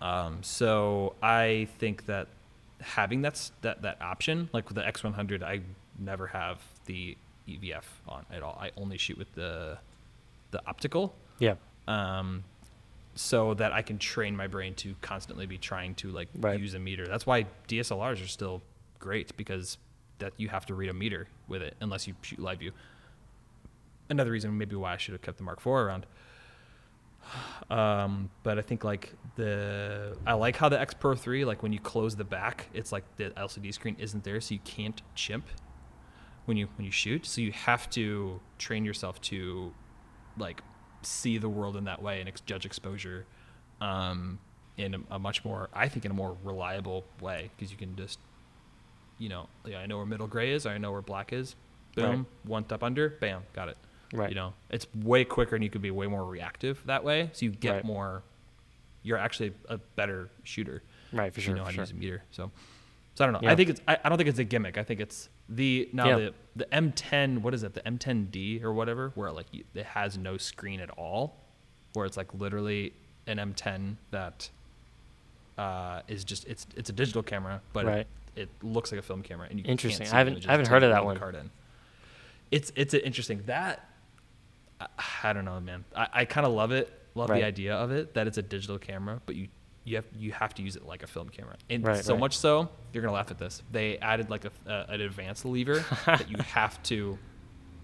[0.00, 2.26] Um, so I think that
[2.80, 5.60] having that's that that option, like with the X100, I
[5.98, 7.16] never have the
[7.48, 8.58] EVF on at all.
[8.60, 9.78] I only shoot with the
[10.52, 11.56] the optical, Yeah.
[11.88, 12.44] um,
[13.14, 16.58] so that I can train my brain to constantly be trying to like Right.
[16.60, 17.06] use a meter.
[17.06, 18.62] That's why DSLRs are still
[19.00, 19.76] great because
[20.18, 22.72] that you have to read a meter with it unless you shoot live view.
[24.08, 26.06] Another reason maybe why I should have kept the Mark IV around.
[27.70, 31.72] Um, but I think like the I like how the X Pro 3 like when
[31.72, 35.46] you close the back, it's like the LCD screen isn't there, so you can't chimp
[36.46, 37.24] when you when you shoot.
[37.26, 39.72] So you have to train yourself to
[40.38, 40.62] like
[41.02, 43.26] see the world in that way and ex- judge exposure
[43.80, 44.38] um,
[44.76, 47.96] in a, a much more I think in a more reliable way because you can
[47.96, 48.18] just
[49.18, 51.56] you know yeah, I know where middle gray is, I know where black is.
[51.94, 52.26] Boom, Right.
[52.44, 53.76] one up under, bam, got it.
[54.14, 54.30] Right.
[54.30, 57.30] You know, it's way quicker and you could be way more reactive that way.
[57.34, 57.84] So you get Right.
[57.84, 58.22] more.
[59.02, 60.82] You're actually a better shooter.
[61.12, 61.52] Right, for sure.
[61.52, 61.82] You know how to sure.
[61.82, 62.22] use a meter.
[62.30, 62.50] So,
[63.14, 63.40] so I don't know.
[63.42, 63.52] Yeah.
[63.52, 63.80] I think it's.
[63.88, 64.78] I, I don't think it's a gimmick.
[64.78, 66.16] I think it's the now Yeah.
[66.16, 67.38] the the M10.
[67.38, 67.74] What is it?
[67.74, 71.36] The M10D or whatever, where like it has no screen at all,
[71.94, 72.92] where it's like literally
[73.26, 74.50] an M10 that
[75.58, 78.06] uh, is just it's it's a digital camera, but Right.
[78.36, 80.06] it, it looks like a film camera, and you Interesting.
[80.08, 81.18] I haven't- I haven't heard of that one.
[81.18, 81.50] Card in.
[82.50, 83.88] It's it's interesting that.
[84.80, 84.86] I,
[85.24, 85.84] I don't know, man.
[85.94, 86.92] I, I kind of love it.
[87.14, 87.40] Love Right.
[87.40, 89.48] the idea of it that it's a digital camera, but you
[89.84, 92.20] you have you have to use it like a film camera, and Right, so right.
[92.20, 93.62] much so you're gonna laugh at this.
[93.72, 97.18] They added like a, uh, an advanced lever that you have to.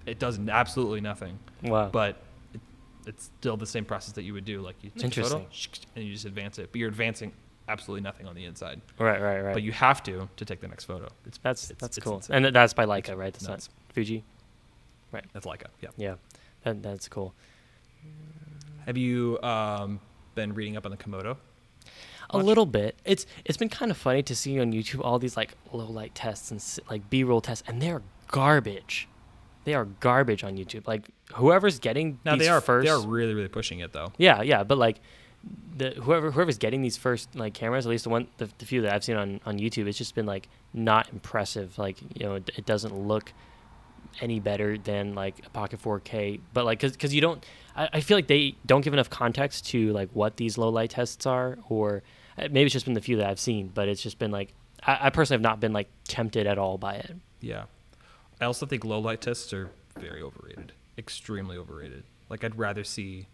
[0.07, 1.89] It does absolutely nothing, Wow.
[1.91, 2.23] but
[2.55, 2.61] it,
[3.07, 4.61] it's still the same process that you would do.
[4.63, 5.47] Like you take a photo
[5.97, 7.33] and you just advance it, but you're advancing
[7.69, 8.81] absolutely nothing on the inside.
[8.99, 9.53] right, right, right.
[9.53, 11.09] But you have to to take the next photo.
[11.27, 12.17] It's that's it's- that's it's cool.
[12.17, 12.45] insane.
[12.47, 13.33] And that's by Leica, right?
[13.33, 13.69] That's nuts.
[13.69, 14.25] not Fuji.
[15.13, 15.25] Right.
[15.33, 15.67] That's Leica.
[15.81, 15.89] Yeah.
[15.97, 16.15] Yeah.
[16.65, 17.35] That, that's cool.
[18.87, 20.01] Have you um,
[20.35, 21.37] been reading up on the Komodo?
[22.31, 22.97] A little bit.
[23.05, 26.15] It's it's been kind of funny to see on YouTube all these like low light
[26.15, 29.09] tests and like B roll tests, and they're garbage.
[29.65, 30.87] They are garbage on YouTube.
[30.87, 34.13] Like whoever's getting Now these they are first, they are really really pushing it though.
[34.19, 35.01] yeah, yeah, but like
[35.77, 38.83] the whoever whoever's getting these first like cameras, at least the one the, the few
[38.83, 41.79] that I've seen on on YouTube, it's just been like not impressive.
[41.79, 43.33] Like you know, it, it doesn't look
[44.21, 46.41] any better than like a Pocket 4K.
[46.53, 47.45] But like, cause, cause you don't,
[47.77, 50.91] I, I feel like they don't give enough context to like what these low light
[50.91, 52.03] tests are, or
[52.43, 53.69] maybe it's just been the few that I've seen.
[53.73, 54.53] But it's just been like,
[54.87, 57.17] I, I personally have not been like tempted at all by it.
[57.41, 57.65] Yeah.
[58.41, 60.73] I also think low light tests are very overrated.
[60.97, 62.05] Extremely overrated.
[62.29, 63.27] Like I'd rather see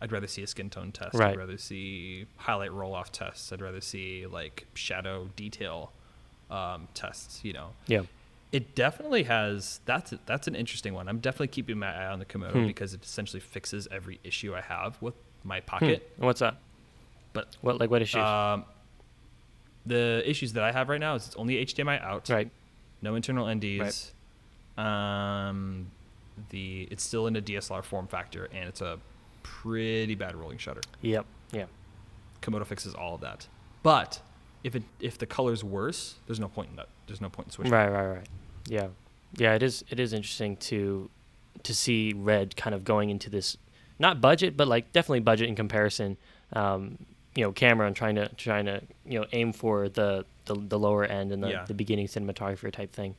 [0.00, 1.14] I'd rather see a skin tone test.
[1.14, 1.30] Right.
[1.32, 3.52] I'd rather see highlight roll off tests.
[3.52, 5.92] I'd rather see like shadow detail
[6.50, 7.70] um, tests, you know.
[7.88, 8.02] Yeah.
[8.52, 11.08] It definitely has that's that's an interesting one.
[11.08, 12.66] I'm definitely keeping my eye on the Komodo Hmm.
[12.66, 15.66] because it essentially fixes every issue I have with my Hmm.
[15.66, 16.10] pocket.
[16.16, 16.60] And What's up?
[17.32, 18.22] But What like what issues?
[18.22, 18.64] um,
[19.86, 22.50] the issues that I have right now is it's only HDMI out right.
[23.02, 24.12] no internal NDs.
[24.76, 25.90] Um,
[26.50, 28.98] the it's still in a DSLR form factor, and it's a
[29.42, 30.80] pretty bad rolling shutter.
[31.02, 31.26] Yep.
[31.52, 31.64] Yeah.
[32.42, 33.48] Komodo fixes all of that,
[33.82, 34.20] but
[34.62, 36.88] if it if the color's worse, there's no point in that.
[37.06, 37.72] There's no point in switching.
[37.72, 37.88] Right.
[37.88, 38.06] Right.
[38.06, 38.28] Right.
[38.68, 38.88] Yeah.
[39.36, 39.54] Yeah.
[39.54, 39.84] It is.
[39.90, 41.10] It is interesting to
[41.64, 43.56] to see Red kind of going into this
[43.98, 46.16] not budget, but like definitely budget in comparison.
[46.52, 46.98] Um,
[47.38, 50.78] you know, camera and trying to trying to you know aim for the the, the
[50.78, 51.64] lower end and the, Yeah.
[51.66, 53.14] the beginning cinematographer type thing.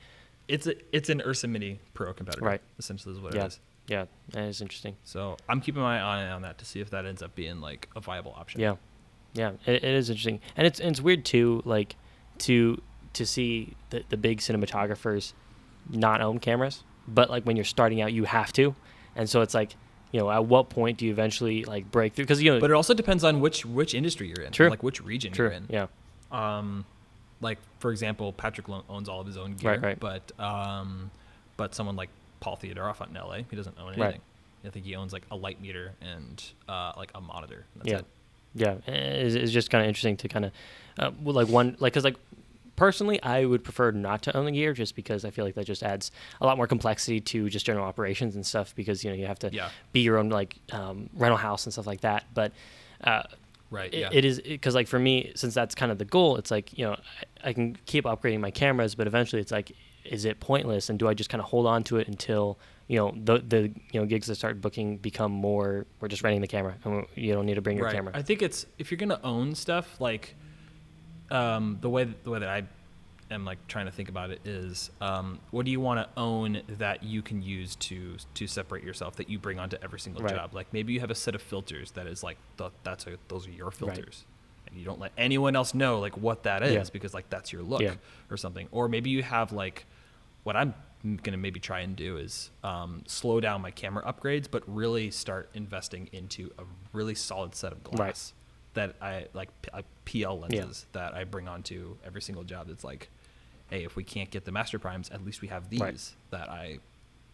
[0.47, 2.61] It's a it's an Ursa Mini Pro competitor, Right.
[2.78, 3.43] Essentially, is what Yeah.
[3.45, 3.59] it is.
[3.88, 4.97] Yeah, that is interesting.
[5.03, 7.88] So I'm keeping my eye on that to see if that ends up being like
[7.95, 8.59] a viable option.
[8.61, 8.76] Yeah,
[9.34, 11.95] yeah, it, it is interesting, and it's and it's weird too, like
[12.39, 12.82] to
[13.13, 15.34] to see the the big cinematographers
[15.89, 18.76] not own cameras, but like when you're starting out, you have to,
[19.15, 19.76] and so it's like
[20.12, 22.26] you know at what point do you eventually like break through?
[22.26, 24.70] Because you know, But it also depends on which which industry you're in, True.
[24.70, 25.66] like which region true, you're in.
[25.70, 25.88] yeah,
[26.32, 26.86] um,
[27.41, 29.99] like for example, Patrick owns all of his own gear, Right, right.
[29.99, 31.12] but um,
[31.57, 33.99] but someone like Paul Theodoroff out in LA, he doesn't own Right.
[33.99, 34.22] anything.
[34.66, 37.66] I think he owns like a light meter and uh, like a monitor.
[37.78, 38.05] That's yeah, it.
[38.88, 38.93] yeah.
[38.93, 40.51] It's, it's just kind of interesting to kind of
[40.97, 42.18] uh, like one like because like
[42.80, 45.65] personally I would prefer not to own the gear just because I feel like that
[45.65, 46.11] just adds
[46.41, 49.39] a lot more complexity to just general operations and stuff because you know you have
[49.39, 49.69] to Yeah.
[49.91, 52.23] be your own like um, rental house and stuff like that.
[52.34, 52.53] But
[53.03, 53.23] uh,
[53.71, 53.93] Right.
[53.93, 56.75] it- it is because like for me, since that's kind of the goal, it's like
[56.77, 56.93] you know
[57.43, 59.71] I, I can keep upgrading my cameras, but eventually it's like,
[60.05, 60.89] is it pointless?
[60.89, 62.57] And do I just kind of hold on to it until
[62.88, 63.61] you know the the
[63.91, 65.86] you know gigs that start booking become more?
[65.99, 67.93] We're just renting the camera, and you don't need to bring your right.
[67.95, 68.13] camera.
[68.15, 70.36] I think it's if you're gonna own stuff like
[71.32, 72.63] um, the way the way that I
[73.32, 76.61] am like trying to think about it is um, what do you want to own
[76.80, 80.34] that you can use to to separate yourself that you bring onto every single Right.
[80.36, 83.17] job like maybe you have a set of filters that is like the, that's a,
[83.27, 83.75] those are your Right.
[83.75, 84.25] filters
[84.67, 86.84] and you don't let anyone else know like what that is Yeah.
[86.91, 87.95] because like that's your look Yeah.
[88.32, 89.86] or something or maybe you have like
[90.43, 90.73] what I'm
[91.21, 95.49] gonna maybe try and do is um, slow down my camera upgrades, but really start
[95.53, 96.63] investing into a
[96.93, 98.34] really solid set of glass Right.
[98.74, 102.67] That I like P- uh, PL lenses that I bring onto every single job.
[102.67, 103.09] That's like,
[103.70, 106.09] hey, if we can't get the master primes, at least we have these Right.
[106.32, 106.80] that I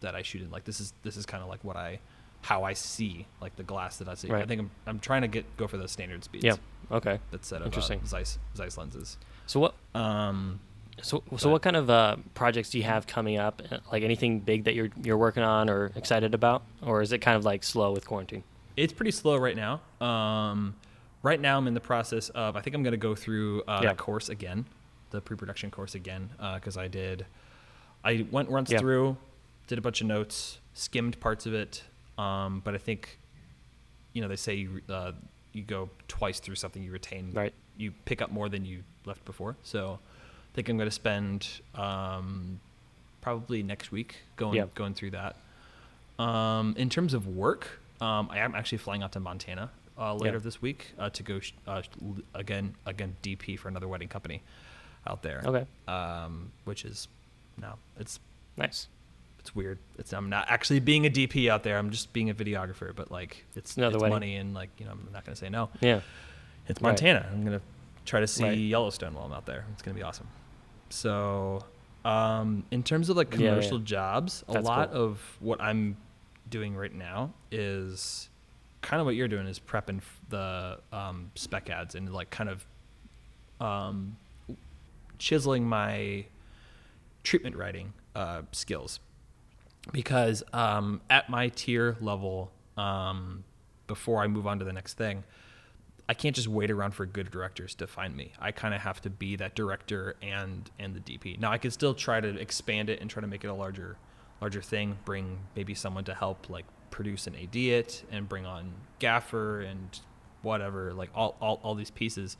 [0.00, 0.50] that I shoot in.
[0.50, 2.00] Like this is this is kind of like what I
[2.42, 4.30] how I see like the glass that I see.
[4.30, 6.44] I think I'm I'm trying to get go for the standard speeds.
[6.44, 6.54] Yeah.
[6.90, 7.18] Okay.
[7.30, 8.00] That's set of uh, Interesting.
[8.06, 9.16] Zeiss Zeiss lenses.
[9.46, 9.74] So what?
[9.94, 10.60] Um,
[11.02, 13.60] So, so what kind of uh, projects do you have coming up?
[13.70, 17.18] Uh, Like anything big that you're you're working on or excited about, or is it
[17.18, 18.44] kind of like slow with quarantine?
[18.76, 19.80] It's pretty slow right now.
[20.06, 20.74] Um,
[21.26, 22.56] right now, I'm in the process of.
[22.56, 23.88] I think I'm going to go through uh, Yeah.
[23.90, 24.64] that course again,
[25.10, 27.26] the pre-production course again, because I did.
[28.04, 28.78] I went once Yeah.
[28.78, 29.16] through,
[29.66, 31.82] did a bunch of notes, skimmed parts of it,
[32.16, 33.18] um, but I think,
[34.12, 35.12] you know, they say you, uh,
[35.52, 37.52] you go twice through something, you retain, Right.
[37.76, 39.56] you pick up more than you left before.
[39.64, 39.98] So,
[40.52, 42.60] I think I'm going to spend um,
[43.20, 44.66] probably next week going Yeah.
[44.74, 45.36] going through that.
[46.18, 50.36] Um, in terms of work, um, I am actually flying out to Montana uh, later
[50.36, 50.42] Yeah.
[50.42, 51.82] this week uh, to go sh- uh,
[52.34, 54.42] again again DP for another wedding company
[55.06, 55.42] out there.
[55.44, 55.66] Okay.
[55.88, 57.08] Um, which is
[57.58, 58.18] no, it's
[58.58, 58.88] Nice.
[59.38, 59.78] it's weird.
[59.98, 61.78] It's I'm not actually being a DP out there.
[61.78, 64.14] I'm just being a videographer, but like it's Another it's wedding.
[64.14, 65.70] money and like you know I'm not gonna say no.
[65.80, 66.00] Yeah.
[66.68, 66.88] It's Right.
[66.90, 67.28] Montana.
[67.32, 67.60] I'm gonna
[68.04, 68.58] try to see Right.
[68.58, 69.64] Yellowstone while I'm out there.
[69.72, 70.26] It's gonna be awesome.
[70.90, 71.64] So,
[72.04, 73.48] um, in terms of like Yeah, yeah.
[73.50, 75.02] commercial jobs, a That's lot cool.
[75.04, 75.96] of what I'm
[76.48, 78.28] doing right now is
[78.86, 82.64] kind of what you're doing is prepping the um, spec ads and like kind of
[83.60, 84.16] um,
[85.18, 86.24] chiseling my
[87.24, 89.00] treatment writing uh, skills
[89.92, 93.42] because um, at my tier level, um,
[93.88, 95.24] before I move on to the next thing,
[96.08, 98.34] I can't just wait around for good directors to find me.
[98.38, 101.40] I kind of have to be that director and and the DP.
[101.40, 103.96] Now I can still try to expand it and try to make it a larger
[104.40, 104.98] larger thing.
[105.04, 106.66] Bring maybe someone to help like
[106.96, 110.00] produce and AD it, and bring on gaffer and
[110.42, 112.36] whatever, like all all, all these pieces.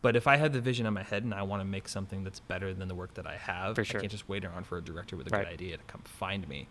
[0.00, 2.22] But if I have the vision in my head and I want to make something
[2.22, 3.98] that's better than the work that I have, sure.
[3.98, 5.44] I can't just wait around for a director with a Right.
[5.44, 6.68] good idea to come find me.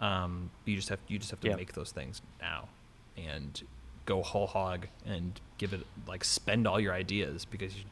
[0.00, 1.56] Um, you just have you just have to Yeah.
[1.56, 2.68] make those things now,
[3.16, 3.60] and
[4.06, 7.84] go whole hog and give it like spend all your ideas because you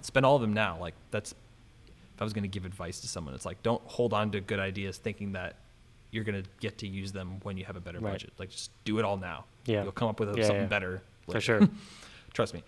[0.00, 0.78] spend all of them now.
[0.80, 1.32] Like that's
[2.14, 4.40] if I was going to give advice to someone, it's like don't hold on to
[4.40, 5.56] good ideas thinking that
[6.14, 8.12] you're going to get to use them when you have a better Right.
[8.12, 8.32] budget.
[8.38, 9.44] Like just do it all now.
[9.66, 9.82] Yeah.
[9.82, 10.66] you'll come up with Yeah, something yeah.
[10.68, 11.68] better For sure.
[12.32, 12.62] Trust me.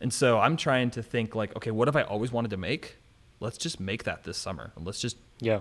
[0.00, 2.96] And so I'm trying to think like, okay, what have I always wanted to make?
[3.40, 5.60] Let's just make that this summer, and let's just Yeah.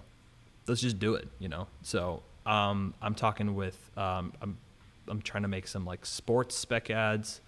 [0.67, 1.67] let's just do it, you know.
[1.81, 4.57] So um, I'm talking with um, I'm
[5.07, 7.41] I'm trying to make some like sports spec ads,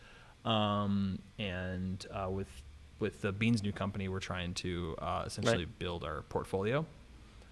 [0.45, 2.47] um, and uh, with
[2.99, 6.85] with the Beans new company, we're trying to uh, essentially build our portfolio,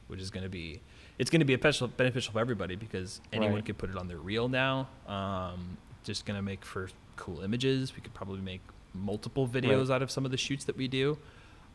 [0.08, 0.82] which is going to be
[1.18, 3.66] it's going to be beneficial beneficial for everybody because anyone Right.
[3.66, 4.88] can put it on their reel now.
[5.07, 7.95] Um, just going to make for cool images.
[7.95, 8.61] We could probably make
[8.93, 9.95] multiple videos Right.
[9.95, 11.18] out of some of the shoots that we do.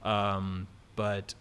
[0.02, 0.66] Um,
[0.96, 1.34] but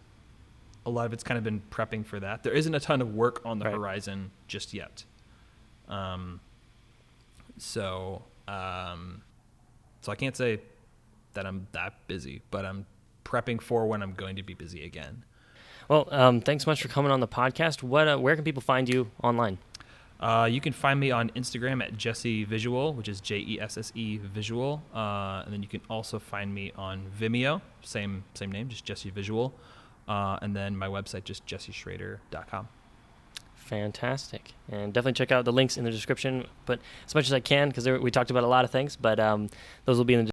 [0.85, 2.43] a lot of it's kind of been prepping for that.
[2.43, 3.73] There isn't a ton of work on the Right.
[3.75, 5.03] horizon just yet.
[5.87, 6.39] Um,
[7.57, 9.21] so, um,
[10.01, 10.61] so I can't say
[11.33, 12.85] that I'm that busy, but I'm
[13.25, 15.23] prepping for when I'm going to be busy again.
[15.89, 17.81] Well, um, thanks so much for coming on the podcast.
[17.81, 19.57] What, uh, where can people find you online?
[20.19, 23.75] Uh, you can find me on Instagram at Jesse Visual, which is J E S
[23.75, 28.51] S E Visual, uh, and then you can also find me on Vimeo, same same
[28.51, 29.51] name, just Jesse Visual,
[30.07, 32.67] uh, and then my website just jesseschrader.com.
[33.55, 34.53] Fantastic.
[34.71, 36.47] And definitely check out the links in the description.
[36.65, 39.19] But as much as I can, because we talked about a lot of things, but
[39.19, 39.47] um,
[39.85, 40.25] those will be in the